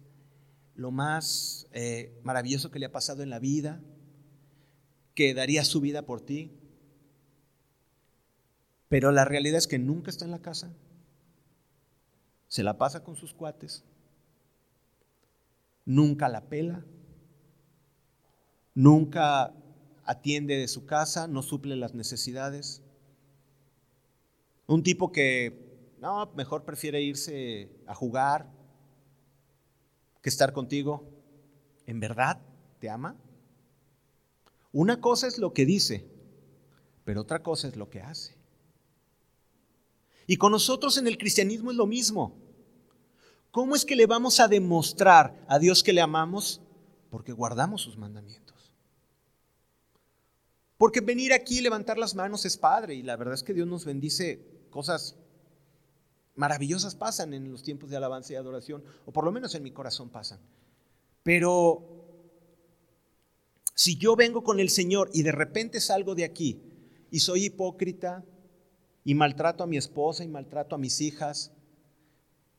[0.75, 3.81] lo más eh, maravilloso que le ha pasado en la vida,
[5.13, 6.51] que daría su vida por ti.
[8.87, 10.73] Pero la realidad es que nunca está en la casa,
[12.47, 13.83] se la pasa con sus cuates,
[15.85, 16.83] nunca la pela,
[18.73, 19.53] nunca
[20.03, 22.81] atiende de su casa, no suple las necesidades.
[24.65, 25.68] Un tipo que
[26.01, 28.49] no, mejor prefiere irse a jugar
[30.21, 31.03] que estar contigo.
[31.85, 32.39] ¿En verdad
[32.79, 33.15] te ama?
[34.71, 36.05] Una cosa es lo que dice,
[37.03, 38.37] pero otra cosa es lo que hace.
[40.27, 42.37] Y con nosotros en el cristianismo es lo mismo.
[43.51, 46.61] ¿Cómo es que le vamos a demostrar a Dios que le amamos?
[47.09, 48.71] Porque guardamos sus mandamientos.
[50.77, 53.67] Porque venir aquí y levantar las manos es padre y la verdad es que Dios
[53.67, 55.15] nos bendice cosas
[56.39, 59.71] maravillosas pasan en los tiempos de alabanza y adoración, o por lo menos en mi
[59.71, 60.39] corazón pasan.
[61.21, 61.83] Pero
[63.75, 66.61] si yo vengo con el Señor y de repente salgo de aquí
[67.11, 68.23] y soy hipócrita
[69.03, 71.51] y maltrato a mi esposa y maltrato a mis hijas,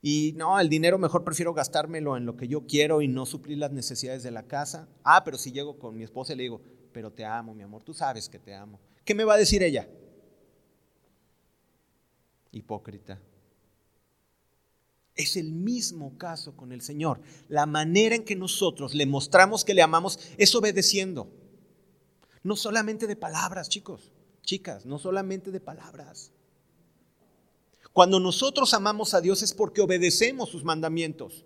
[0.03, 3.57] y no, el dinero mejor prefiero gastármelo en lo que yo quiero y no suplir
[3.57, 4.89] las necesidades de la casa.
[5.05, 6.61] Ah, pero si llego con mi esposa y le digo,
[6.93, 8.78] pero te amo, mi amor, tú sabes que te amo.
[9.07, 9.89] ¿Qué me va a decir ella?
[12.53, 13.18] Hipócrita.
[15.14, 17.20] Es el mismo caso con el Señor.
[17.48, 21.30] La manera en que nosotros le mostramos que le amamos es obedeciendo.
[22.42, 26.32] No solamente de palabras, chicos, chicas, no solamente de palabras.
[27.92, 31.44] Cuando nosotros amamos a Dios es porque obedecemos sus mandamientos.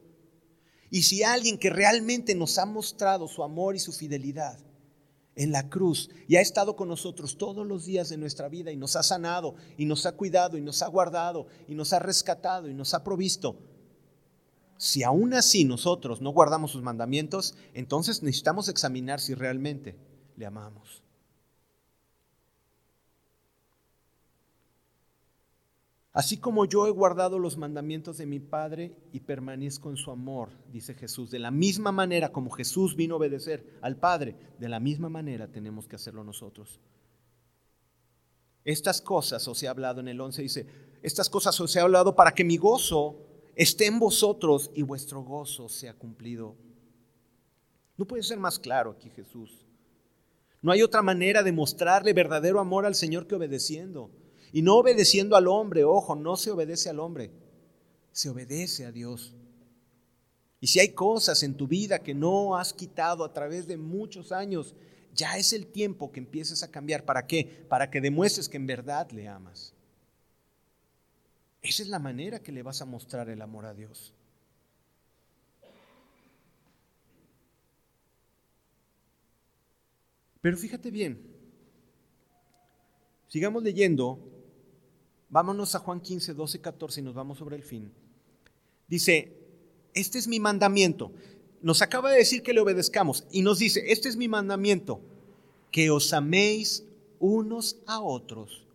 [0.91, 4.59] Y si alguien que realmente nos ha mostrado su amor y su fidelidad
[5.37, 8.77] en la cruz y ha estado con nosotros todos los días de nuestra vida y
[8.77, 12.69] nos ha sanado y nos ha cuidado y nos ha guardado y nos ha rescatado
[12.69, 13.57] y nos ha provisto.
[14.77, 19.97] Si aún así nosotros no guardamos sus mandamientos, entonces necesitamos examinar si realmente
[20.37, 21.04] le amamos.
[26.15, 30.51] Así como yo he guardado los mandamientos de mi Padre y permanezco en su amor,
[30.71, 34.79] dice Jesús, de la misma manera como Jesús vino a obedecer al Padre, de la
[34.79, 36.81] misma manera tenemos que hacerlo nosotros.
[38.65, 40.67] Estas cosas os he hablado en el 11, dice,
[41.03, 43.19] estas cosas os he hablado para que mi gozo
[43.57, 46.55] esté en vosotros y vuestro gozo sea cumplido.
[47.97, 49.67] No puede ser más claro aquí Jesús.
[50.63, 54.13] No hay otra manera de mostrarle verdadero amor al Señor que obedeciendo.
[54.55, 57.33] Y no obedeciendo al hombre, ojo, no se obedece al hombre,
[58.13, 59.35] se obedece a Dios.
[60.61, 64.31] Y si hay cosas en tu vida que no has quitado a través de muchos
[64.31, 64.77] años,
[65.13, 67.05] ya es el tiempo que empieces a cambiar.
[67.05, 67.67] ¿Para qué?
[67.69, 69.75] Para que demuestres que en verdad le amas.
[71.61, 74.15] Esa es la manera que le vas a mostrar el amor a Dios.
[80.41, 81.21] Pero fíjate bien,
[83.27, 84.31] sigamos leyendo
[85.29, 87.91] Vámonos a Juan 15, 12, 14 y nos vamos sobre el fin.
[88.87, 89.37] Dice,
[89.95, 91.13] este es mi mandamiento.
[91.63, 95.01] Nos acaba de decir que le obedezcamos y nos dice, este es mi mandamiento,
[95.71, 96.85] que os améis
[97.19, 98.67] unos a otros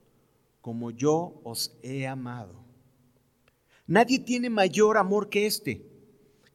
[0.62, 2.56] como yo os he amado.
[3.88, 5.86] Nadie tiene mayor amor que este,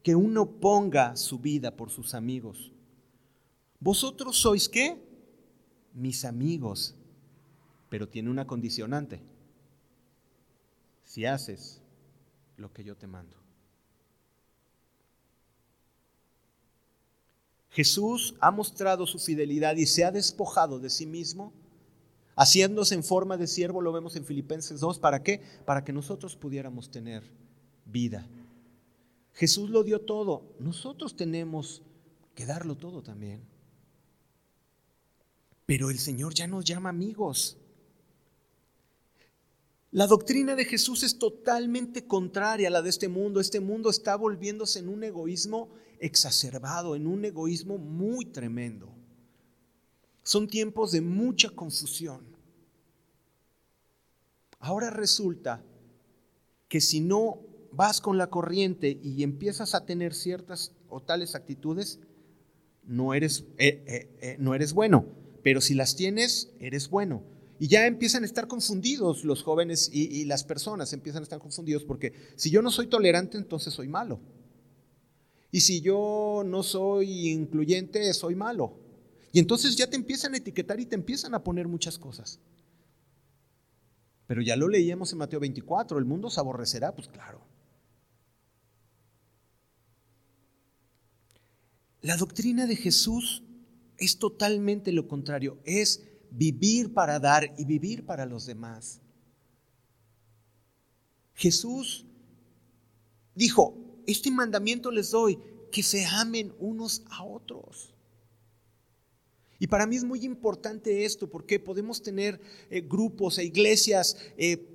[0.02, 2.72] que uno ponga su vida por sus amigos.
[3.80, 5.02] Vosotros sois qué?
[5.94, 6.94] Mis amigos,
[7.88, 9.20] pero tiene una condicionante
[11.04, 11.80] si haces
[12.56, 13.36] lo que yo te mando.
[17.70, 21.52] Jesús ha mostrado su fidelidad y se ha despojado de sí mismo,
[22.36, 25.42] haciéndose en forma de siervo, lo vemos en Filipenses 2, ¿para qué?
[25.64, 27.24] Para que nosotros pudiéramos tener
[27.84, 28.28] vida.
[29.32, 31.82] Jesús lo dio todo, nosotros tenemos
[32.36, 33.42] que darlo todo también.
[35.66, 37.56] Pero el Señor ya nos llama amigos.
[39.94, 43.38] La doctrina de Jesús es totalmente contraria a la de este mundo.
[43.38, 45.68] Este mundo está volviéndose en un egoísmo
[46.00, 48.92] exacerbado, en un egoísmo muy tremendo.
[50.24, 52.24] Son tiempos de mucha confusión.
[54.58, 55.62] Ahora resulta
[56.66, 57.38] que si no
[57.70, 62.00] vas con la corriente y empiezas a tener ciertas o tales actitudes,
[62.82, 65.06] no eres, eh, eh, eh, no eres bueno.
[65.44, 67.33] Pero si las tienes, eres bueno.
[67.58, 71.84] Y ya empiezan a estar confundidos los jóvenes y, las personas, empiezan a estar confundidos
[71.84, 74.20] porque si yo no soy tolerante, entonces soy malo.
[75.50, 78.76] Y si yo no soy incluyente, soy malo.
[79.32, 82.40] Y entonces ya te empiezan a etiquetar y te empiezan a poner muchas cosas.
[84.26, 87.40] Pero ya lo leíamos en Mateo 24, el mundo se aborrecerá, pues claro.
[92.00, 93.42] La doctrina de Jesús
[93.96, 96.04] es totalmente lo contrario, es
[96.36, 99.00] vivir para dar y vivir para los demás.
[101.34, 102.06] Jesús
[103.34, 103.76] dijo,
[104.06, 105.38] este mandamiento les doy,
[105.70, 107.94] que se amen unos a otros.
[109.58, 114.68] Y para mí es muy importante esto, porque podemos tener eh, grupos e iglesias eh,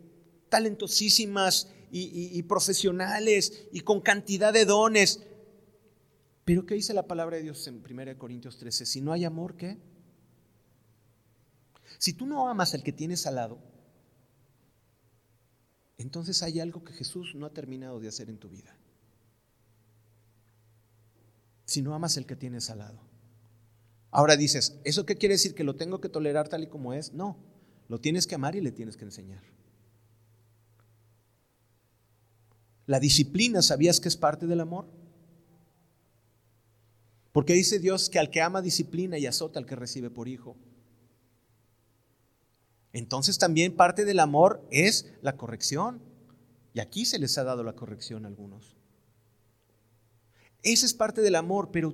[0.49, 5.21] talentosísimas y, y profesionales y con cantidad de dones.
[6.45, 8.85] Pero ¿qué dice la palabra de Dios en 1 Corintios 13?
[8.85, 9.77] Si no hay amor, ¿qué?
[11.99, 13.59] Si tú no amas al que tienes al lado,
[15.97, 18.75] entonces hay algo que Jesús no ha terminado de hacer en tu vida.
[21.65, 23.01] Si no amas al que tienes al lado.
[24.11, 25.53] Ahora dices, ¿eso qué quiere decir?
[25.53, 27.13] ¿Que lo tengo que tolerar tal y como es?
[27.13, 27.37] No,
[27.89, 29.43] lo tienes que amar y le tienes que enseñar.
[32.85, 34.87] La disciplina, ¿sabías que es parte del amor?
[37.33, 40.55] Porque dice Dios que al que ama disciplina y azota al que recibe por hijo.
[42.93, 46.01] Entonces también parte del amor es la corrección.
[46.73, 48.75] Y aquí se les ha dado la corrección a algunos.
[50.63, 51.93] Esa es parte del amor, pero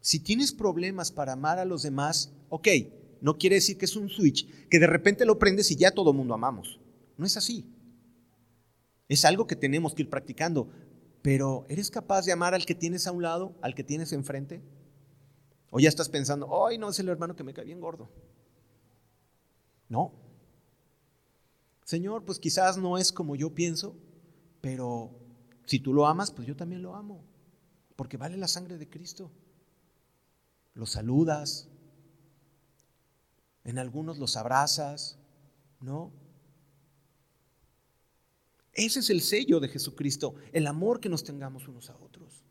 [0.00, 2.68] si tienes problemas para amar a los demás, ok,
[3.20, 6.10] no quiere decir que es un switch, que de repente lo prendes y ya todo
[6.10, 6.78] el mundo amamos.
[7.16, 7.64] No es así.
[9.08, 10.68] Es algo que tenemos que ir practicando.
[11.22, 14.60] Pero ¿eres capaz de amar al que tienes a un lado, al que tienes enfrente?
[15.70, 18.10] O ya estás pensando, ay, no, es el hermano que me cae bien gordo.
[19.88, 20.12] No.
[21.84, 23.94] Señor, pues quizás no es como yo pienso,
[24.60, 25.10] pero
[25.66, 27.22] si tú lo amas, pues yo también lo amo,
[27.96, 29.30] porque vale la sangre de Cristo.
[30.74, 31.68] Lo saludas,
[33.66, 35.16] En algunos los abrazas,
[35.80, 36.12] ¿no?
[38.74, 42.44] Ese es el sello de Jesucristo, el amor que nos tengamos unos a otros.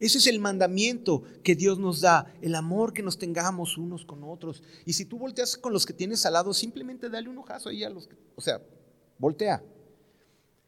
[0.00, 4.22] Ese es el mandamiento que Dios nos da, el amor que nos tengamos unos con
[4.22, 4.62] otros.
[4.84, 7.82] Y si tú volteas con los que tienes al lado, simplemente dale un ojazo ahí
[7.82, 8.62] a los que, o sea,
[9.18, 9.62] voltea.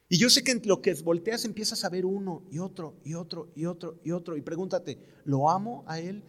[0.09, 3.13] Y yo sé que en lo que volteas empiezas a ver uno y otro y
[3.13, 4.35] otro y otro y otro.
[4.35, 6.23] Y pregúntate, ¿lo amo a él?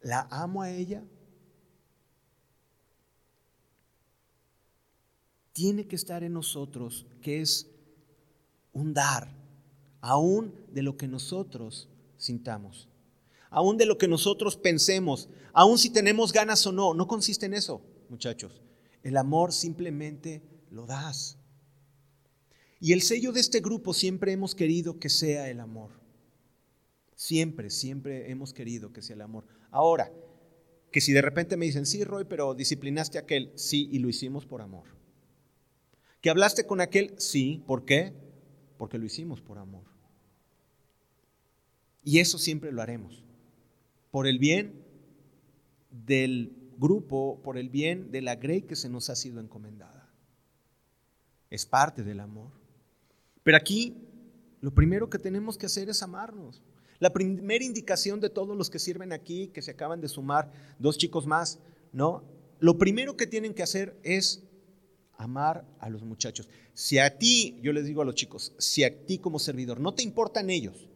[0.00, 1.04] ¿La amo a ella?
[5.52, 7.68] Tiene que estar en nosotros, que es
[8.72, 9.36] un dar,
[10.00, 12.88] aún de lo que nosotros sintamos,
[13.48, 16.92] aún de lo que nosotros pensemos, aún si tenemos ganas o no.
[16.92, 18.60] No consiste en eso, muchachos.
[19.02, 21.38] El amor simplemente lo das.
[22.80, 25.90] Y el sello de este grupo siempre hemos querido que sea el amor.
[27.14, 29.46] Siempre, siempre hemos querido que sea el amor.
[29.70, 30.12] Ahora,
[30.92, 34.08] que si de repente me dicen, sí, Roy, pero disciplinaste a aquel, sí, y lo
[34.08, 34.84] hicimos por amor.
[36.20, 37.14] ¿Que hablaste con aquel?
[37.18, 38.12] Sí, ¿por qué?
[38.76, 39.84] Porque lo hicimos por amor.
[42.08, 43.22] Y eso siempre lo haremos.
[44.10, 44.82] Por el bien
[45.90, 50.10] del grupo, por el bien de la grey que se nos ha sido encomendada.
[51.50, 52.50] Es parte del amor.
[53.42, 53.94] Pero aquí
[54.62, 56.62] lo primero que tenemos que hacer es amarnos.
[56.98, 60.96] La primera indicación de todos los que sirven aquí, que se acaban de sumar, dos
[60.96, 61.58] chicos más,
[61.92, 62.24] ¿no?
[62.58, 64.44] Lo primero que tienen que hacer es
[65.18, 66.48] amar a los muchachos.
[66.72, 69.92] Si a ti, yo les digo a los chicos, si a ti como servidor no
[69.92, 70.88] te importan ellos,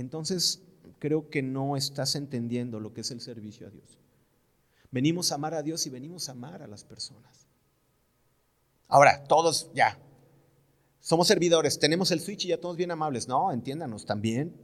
[0.00, 0.62] entonces
[0.98, 3.98] creo que no estás entendiendo lo que es el servicio a Dios.
[4.90, 7.46] Venimos a amar a Dios y venimos a amar a las personas.
[8.86, 9.98] Ahora, todos ya,
[11.00, 13.26] somos servidores, tenemos el switch y ya todos bien amables.
[13.26, 14.56] No, entiéndanos, también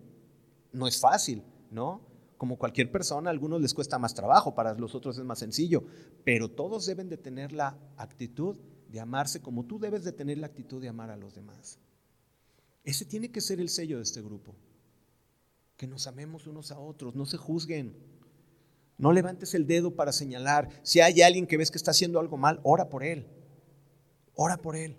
[0.72, 2.00] no es fácil, ¿no?
[2.38, 5.84] Como cualquier persona, a algunos les cuesta más trabajo, para los otros es más sencillo,
[6.24, 8.56] pero todos deben de tener la actitud
[8.88, 11.78] de amarse como tú debes de tener la actitud de amar a los demás.
[12.84, 14.54] Ese tiene que ser el sello de este grupo.
[15.76, 17.96] Que nos amemos unos a otros, no se juzguen.
[18.96, 20.68] No levantes el dedo para señalar.
[20.82, 23.26] Si hay alguien que ves que está haciendo algo mal, ora por él.
[24.34, 24.96] Ora por él.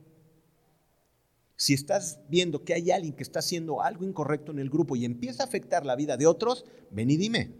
[1.58, 5.06] Si estás viendo que hay alguien que está haciendo algo incorrecto en el grupo y
[5.06, 7.56] empieza a afectar la vida de otros, ven y dime.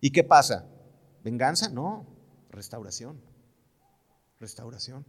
[0.00, 0.68] ¿Y qué pasa?
[1.22, 1.70] ¿Venganza?
[1.70, 2.06] No,
[2.50, 3.18] restauración.
[4.38, 5.06] Restauración.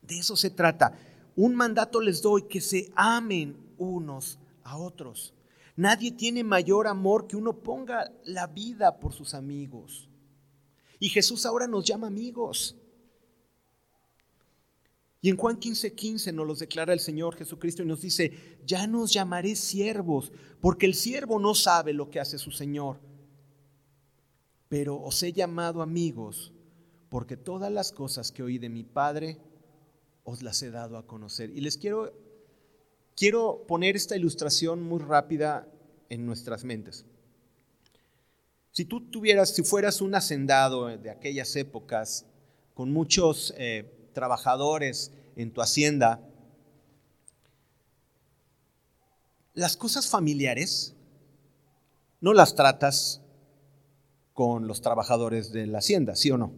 [0.00, 0.98] De eso se trata.
[1.38, 5.32] Un mandato les doy que se amen unos a otros.
[5.76, 10.08] Nadie tiene mayor amor que uno ponga la vida por sus amigos.
[10.98, 12.74] Y Jesús ahora nos llama amigos.
[15.20, 18.88] Y en Juan 15, 15 nos los declara el Señor Jesucristo y nos dice, ya
[18.88, 22.98] nos llamaré siervos, porque el siervo no sabe lo que hace su Señor.
[24.68, 26.52] Pero os he llamado amigos,
[27.08, 29.38] porque todas las cosas que oí de mi Padre
[30.28, 31.50] os las he dado a conocer.
[31.50, 32.12] Y les quiero,
[33.16, 35.68] quiero poner esta ilustración muy rápida
[36.08, 37.04] en nuestras mentes.
[38.72, 42.26] Si tú tuvieras, si fueras un hacendado de aquellas épocas,
[42.74, 43.54] con muchos...
[43.56, 46.20] Eh, trabajadores en tu hacienda,
[49.54, 50.96] las cosas familiares
[52.20, 53.20] no las tratas
[54.32, 56.52] con los trabajadores de la hacienda, ¿sí o no?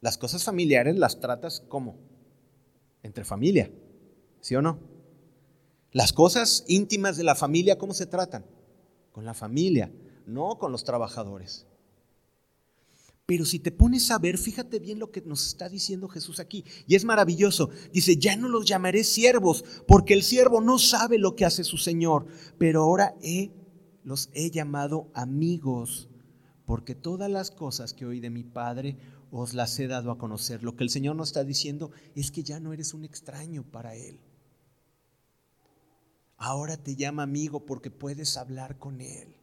[0.00, 1.98] Las cosas familiares las tratas como?
[3.02, 3.70] Entre familia,
[4.40, 4.78] ¿sí o no?
[5.92, 8.44] Las cosas íntimas de la familia, ¿cómo se tratan?
[9.12, 9.92] Con la familia,
[10.26, 11.66] no con los trabajadores.
[13.30, 16.64] Pero si te pones a ver, fíjate bien lo que nos está diciendo Jesús aquí.
[16.88, 17.70] Y es maravilloso.
[17.92, 21.76] Dice, ya no los llamaré siervos, porque el siervo no sabe lo que hace su
[21.76, 22.26] Señor.
[22.58, 23.52] Pero ahora he,
[24.02, 26.08] los he llamado amigos,
[26.66, 28.96] porque todas las cosas que oí de mi Padre
[29.30, 30.62] os las he dado a conocer.
[30.62, 33.94] Lo que el Señor nos está diciendo es que ya no eres un extraño para
[33.94, 34.20] Él.
[36.36, 39.40] Ahora te llama amigo porque puedes hablar con Él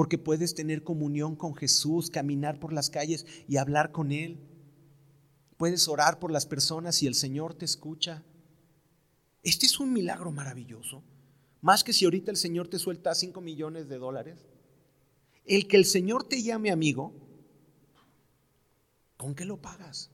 [0.00, 4.40] porque puedes tener comunión con Jesús, caminar por las calles y hablar con Él.
[5.56, 8.24] Puedes orar por las personas y el Señor te escucha.
[9.42, 11.02] Este es un milagro maravilloso.
[11.60, 14.46] Más que si ahorita el Señor te suelta 5 millones de dólares.
[15.44, 17.12] El que el Señor te llame amigo,
[19.20, 20.10] ¿con qué lo pagas?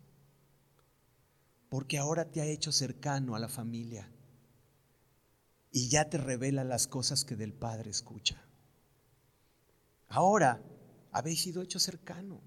[1.68, 4.10] Porque ahora te ha hecho cercano a la familia
[5.70, 8.44] y ya te revela las cosas que del Padre escucha.
[10.08, 10.60] Ahora
[11.12, 12.40] habéis sido hecho cercano.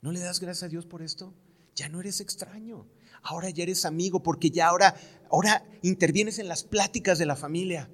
[0.00, 1.32] ¿No le das gracias a Dios por esto?
[1.76, 2.88] Ya no eres extraño.
[3.22, 4.96] Ahora ya eres amigo porque ya ahora,
[5.30, 7.88] ahora intervienes en las pláticas de la familia.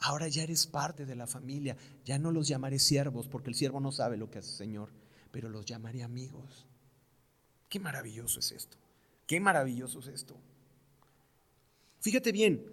[0.00, 1.74] Ahora ya eres parte de la familia.
[2.04, 5.05] Ya no los llamaré siervos porque el siervo no sabe lo que hace el Señor,
[5.36, 6.66] pero los llamaré amigos.
[7.68, 8.78] Qué maravilloso es esto.
[9.26, 10.34] Qué maravilloso es esto.
[12.00, 12.64] Fíjate bien,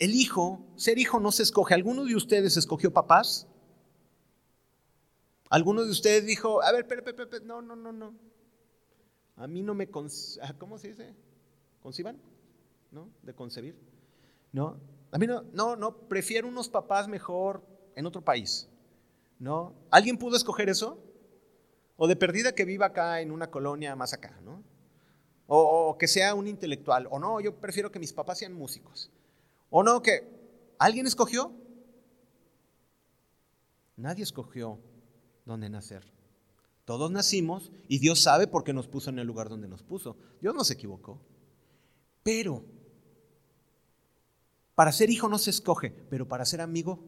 [0.00, 1.74] el hijo, ser hijo no se escoge.
[1.74, 3.46] ¿Alguno de ustedes escogió papás?
[5.48, 6.88] ¿Alguno de ustedes dijo, a ver,
[7.44, 8.16] no, no, no, no.
[9.36, 9.88] A mí no me,
[10.42, 11.14] ah, ¿cómo se dice?
[11.84, 12.20] ¿Conciban?
[12.90, 13.10] ¿No?
[13.22, 13.76] De concebir.
[14.50, 14.76] ¿No?
[15.12, 18.68] A mí no, no, no, prefiero unos papás mejor en otro país.
[19.38, 19.76] ¿No?
[19.88, 21.11] ¿Alguien pudo escoger eso?
[21.96, 24.62] O de perdida que viva acá en una colonia más acá, ¿no?
[25.46, 27.06] O, que sea un intelectual.
[27.10, 29.10] O no, yo prefiero que mis papás sean músicos.
[29.70, 30.26] O no, que
[30.78, 31.52] alguien escogió.
[33.96, 34.78] Nadie escogió
[35.44, 36.10] dónde nacer.
[36.84, 40.16] Todos nacimos y Dios sabe por qué nos puso en el lugar donde nos puso.
[40.40, 41.20] Dios no se equivocó.
[42.22, 42.64] Pero
[44.74, 47.04] para ser hijo no se escoge, pero para ser amigo.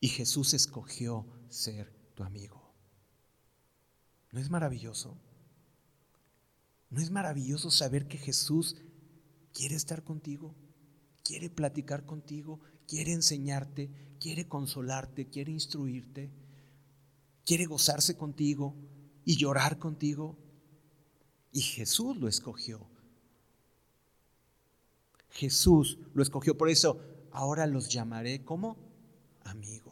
[0.00, 2.74] Y Jesús escogió ser tu amigo.
[4.32, 5.18] ¿No es maravilloso?
[6.88, 8.76] ¿No es maravilloso saber que Jesús
[9.52, 10.54] quiere estar contigo?
[11.22, 16.30] Quiere platicar contigo, quiere enseñarte, quiere consolarte, quiere instruirte,
[17.44, 18.74] quiere gozarse contigo
[19.24, 20.38] y llorar contigo.
[21.52, 22.88] Y Jesús lo escogió.
[25.30, 26.56] Jesús lo escogió.
[26.56, 27.00] Por eso
[27.32, 28.76] ahora los llamaré como
[29.44, 29.89] amigos.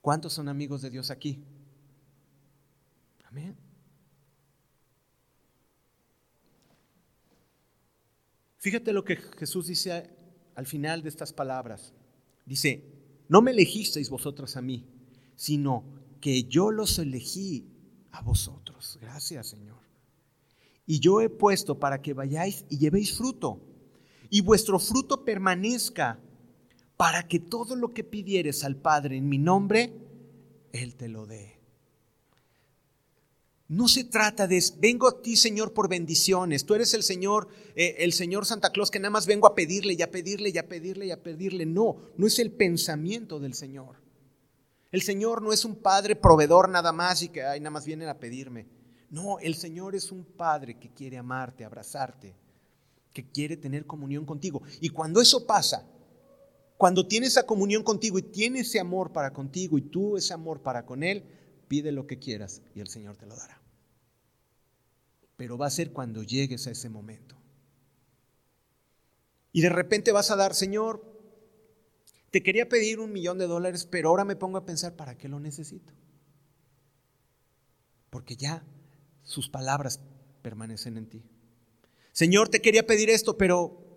[0.00, 1.44] ¿Cuántos son amigos de Dios aquí?
[3.24, 3.56] Amén.
[8.58, 10.10] Fíjate lo que Jesús dice
[10.54, 11.94] al final de estas palabras.
[12.44, 12.84] Dice,
[13.28, 14.86] no me elegisteis vosotros a mí,
[15.36, 15.84] sino
[16.20, 17.70] que yo los elegí
[18.10, 18.98] a vosotros.
[19.00, 19.90] Gracias, Señor
[20.90, 23.60] y yo he puesto para que vayáis y llevéis fruto,
[24.28, 26.18] y vuestro fruto permanezca,
[27.00, 29.90] para que todo lo que pidieres al Padre en mi nombre,
[30.70, 31.58] Él te lo dé.
[33.68, 37.94] No se trata de, vengo a ti Señor por bendiciones, tú eres el Señor, eh,
[38.00, 40.68] el Señor Santa Claus que nada más vengo a pedirle y a pedirle y a
[40.68, 41.64] pedirle y a pedirle.
[41.64, 43.96] No, no es el pensamiento del Señor.
[44.92, 48.10] El Señor no es un Padre proveedor nada más y que ay, nada más vienen
[48.10, 48.66] a pedirme.
[49.08, 52.34] No, el Señor es un Padre que quiere amarte, abrazarte,
[53.14, 54.60] que quiere tener comunión contigo.
[54.82, 55.86] Y cuando eso pasa,
[56.80, 60.62] cuando tiene esa comunión contigo y tiene ese amor para contigo y tú ese amor
[60.62, 61.24] para con Él,
[61.68, 63.60] pide lo que quieras y el Señor te lo dará.
[65.36, 67.36] Pero va a ser cuando llegues a ese momento.
[69.52, 71.04] Y de repente vas a dar, Señor,
[72.30, 75.28] te quería pedir un millón de dólares, pero ahora me pongo a pensar, ¿para qué
[75.28, 75.92] lo necesito?
[78.08, 78.64] Porque ya
[79.22, 80.00] sus palabras
[80.40, 81.22] permanecen en ti.
[82.12, 83.89] Señor, te quería pedir esto, pero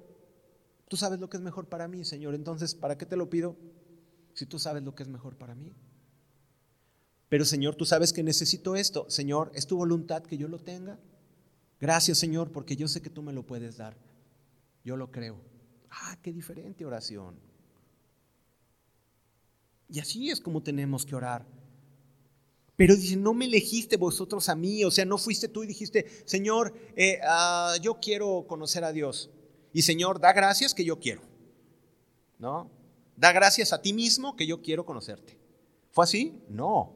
[0.94, 2.36] tú sabes lo que es mejor para mí, Señor.
[2.36, 3.58] Entonces, ¿para qué te lo pido
[4.36, 5.74] si tú sabes lo que es mejor para mí?
[7.30, 9.10] Pero, Señor, tú sabes que necesito esto.
[9.10, 11.00] Señor, ¿es tu voluntad que yo lo tenga?
[11.82, 13.98] Gracias, Señor, porque yo sé que tú me lo puedes dar.
[14.84, 15.42] Yo lo creo.
[15.90, 17.40] Ah, qué diferente oración.
[19.90, 21.44] Y así es como tenemos que orar.
[22.76, 26.06] Pero dice, no me elegiste vosotros a mí, o sea, no fuiste tú y dijiste,
[26.26, 29.32] Señor, eh, ah, yo quiero conocer a Dios.
[29.74, 31.24] Y Señor, da gracias que yo quiero.
[32.38, 32.70] ¿No?
[33.18, 35.38] Da gracias a ti mismo que yo quiero conocerte.
[35.92, 36.40] ¿Fue así?
[36.48, 36.96] No.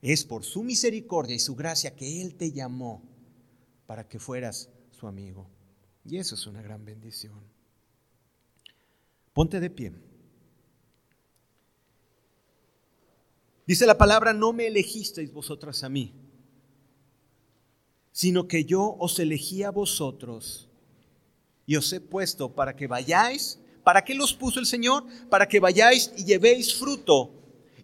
[0.00, 3.02] Es por su misericordia y su gracia que Él te llamó
[3.86, 5.50] para que fueras su amigo.
[6.04, 7.42] Y eso es una gran bendición.
[9.32, 9.92] Ponte de pie.
[13.66, 16.12] Dice la palabra, no me elegisteis vosotras a mí,
[18.10, 20.69] sino que yo os elegí a vosotros
[21.70, 23.60] y os he puesto para que vayáis.
[23.84, 25.04] ¿Para qué los puso el Señor?
[25.28, 27.30] Para que vayáis y llevéis fruto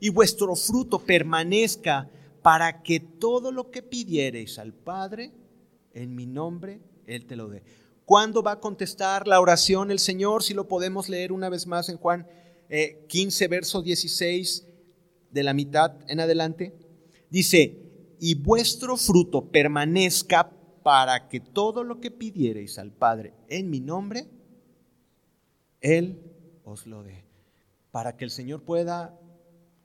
[0.01, 2.11] y vuestro fruto permanezca
[2.43, 5.31] para que todo lo que pidiereis al Padre
[5.95, 7.63] en mi nombre, Él te lo dé.
[8.05, 10.43] ¿Cuándo va a contestar la oración el Señor?
[10.43, 12.27] Si lo podemos leer una vez más en Juan
[13.07, 14.67] 15, eh, verso 16
[15.31, 16.75] de la mitad en adelante,
[17.31, 17.79] dice,
[18.19, 20.51] y vuestro fruto permanezca
[20.87, 24.29] para que todo lo que pidiereis al Padre en mi nombre,
[25.81, 26.23] Él
[26.63, 27.25] os lo dé.
[27.91, 29.19] Para que el Señor pueda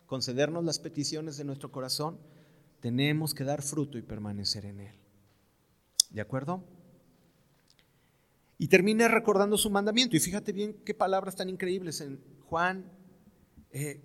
[0.05, 2.19] concedernos las peticiones de nuestro corazón,
[2.81, 4.95] tenemos que dar fruto y permanecer en Él.
[6.11, 6.63] ¿De acuerdo?
[8.59, 10.15] Y termina recordando su mandamiento.
[10.15, 12.91] Y fíjate bien qué palabras tan increíbles en Juan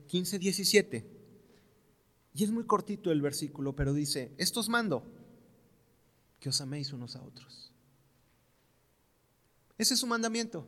[0.07, 1.07] 15, eh, 17.
[2.33, 5.13] Y es muy cortito el versículo, pero dice, estos mando,
[6.47, 7.73] que os améis unos a otros.
[9.77, 10.65] Ese es su mandamiento.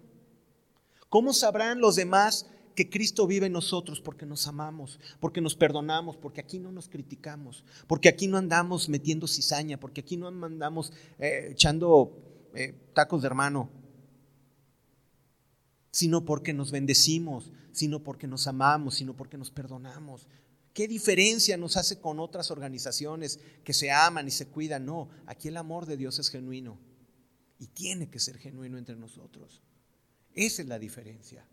[1.08, 4.00] ¿Cómo sabrán los demás que Cristo vive en nosotros?
[4.00, 8.88] Porque nos amamos, porque nos perdonamos, porque aquí no nos criticamos, porque aquí no andamos
[8.88, 13.70] metiendo cizaña, porque aquí no andamos eh, echando eh, tacos de hermano,
[15.92, 20.26] sino porque nos bendecimos, sino porque nos amamos, sino porque nos perdonamos.
[20.78, 24.86] ¿Qué diferencia nos hace con otras organizaciones que se aman y se cuidan?
[24.86, 26.78] No, aquí el amor de Dios es genuino
[27.58, 29.60] y tiene que ser genuino entre nosotros.
[30.34, 31.44] Esa es la diferencia.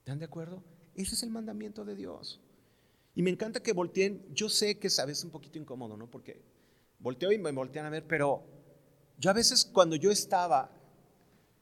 [0.00, 0.62] ¿Están de acuerdo?
[0.94, 2.42] Ese es el mandamiento de Dios.
[3.14, 6.10] Y me encanta que volteen, yo sé que es a veces un poquito incómodo, ¿no?
[6.10, 6.42] Porque
[6.98, 8.44] volteo y me voltean a ver, pero
[9.16, 10.70] yo a veces cuando yo estaba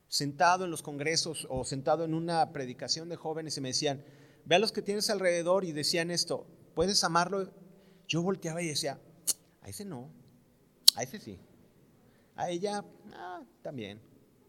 [0.09, 4.05] sentado en los congresos o sentado en una predicación de jóvenes y me decían,
[4.49, 7.53] ve a los que tienes alrededor y decían esto, ¿puedes amarlo?
[8.09, 8.99] Yo volteaba y decía,
[9.61, 10.09] a ese no,
[10.97, 11.39] a ese sí,
[12.35, 12.83] a ella
[13.13, 14.01] ah, también,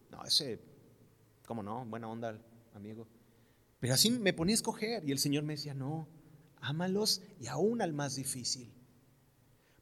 [0.10, 0.62] no, ese,
[1.46, 1.86] ¿cómo no?
[1.86, 2.40] Buena onda,
[2.74, 3.06] amigo.
[3.82, 6.08] Pero así me ponía a escoger y el Señor me decía, no,
[6.62, 8.72] ámalos y aún al más difícil.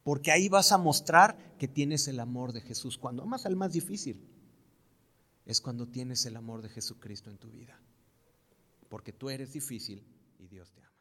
[0.02, 2.98] Porque ahí vas a mostrar que tienes el amor de Jesús.
[2.98, 4.26] Cuando amas al más difícil,
[5.46, 7.80] es cuando tienes el amor de Jesucristo en tu vida.
[8.90, 10.04] Porque tú eres difícil
[10.40, 10.97] y Dios te ama.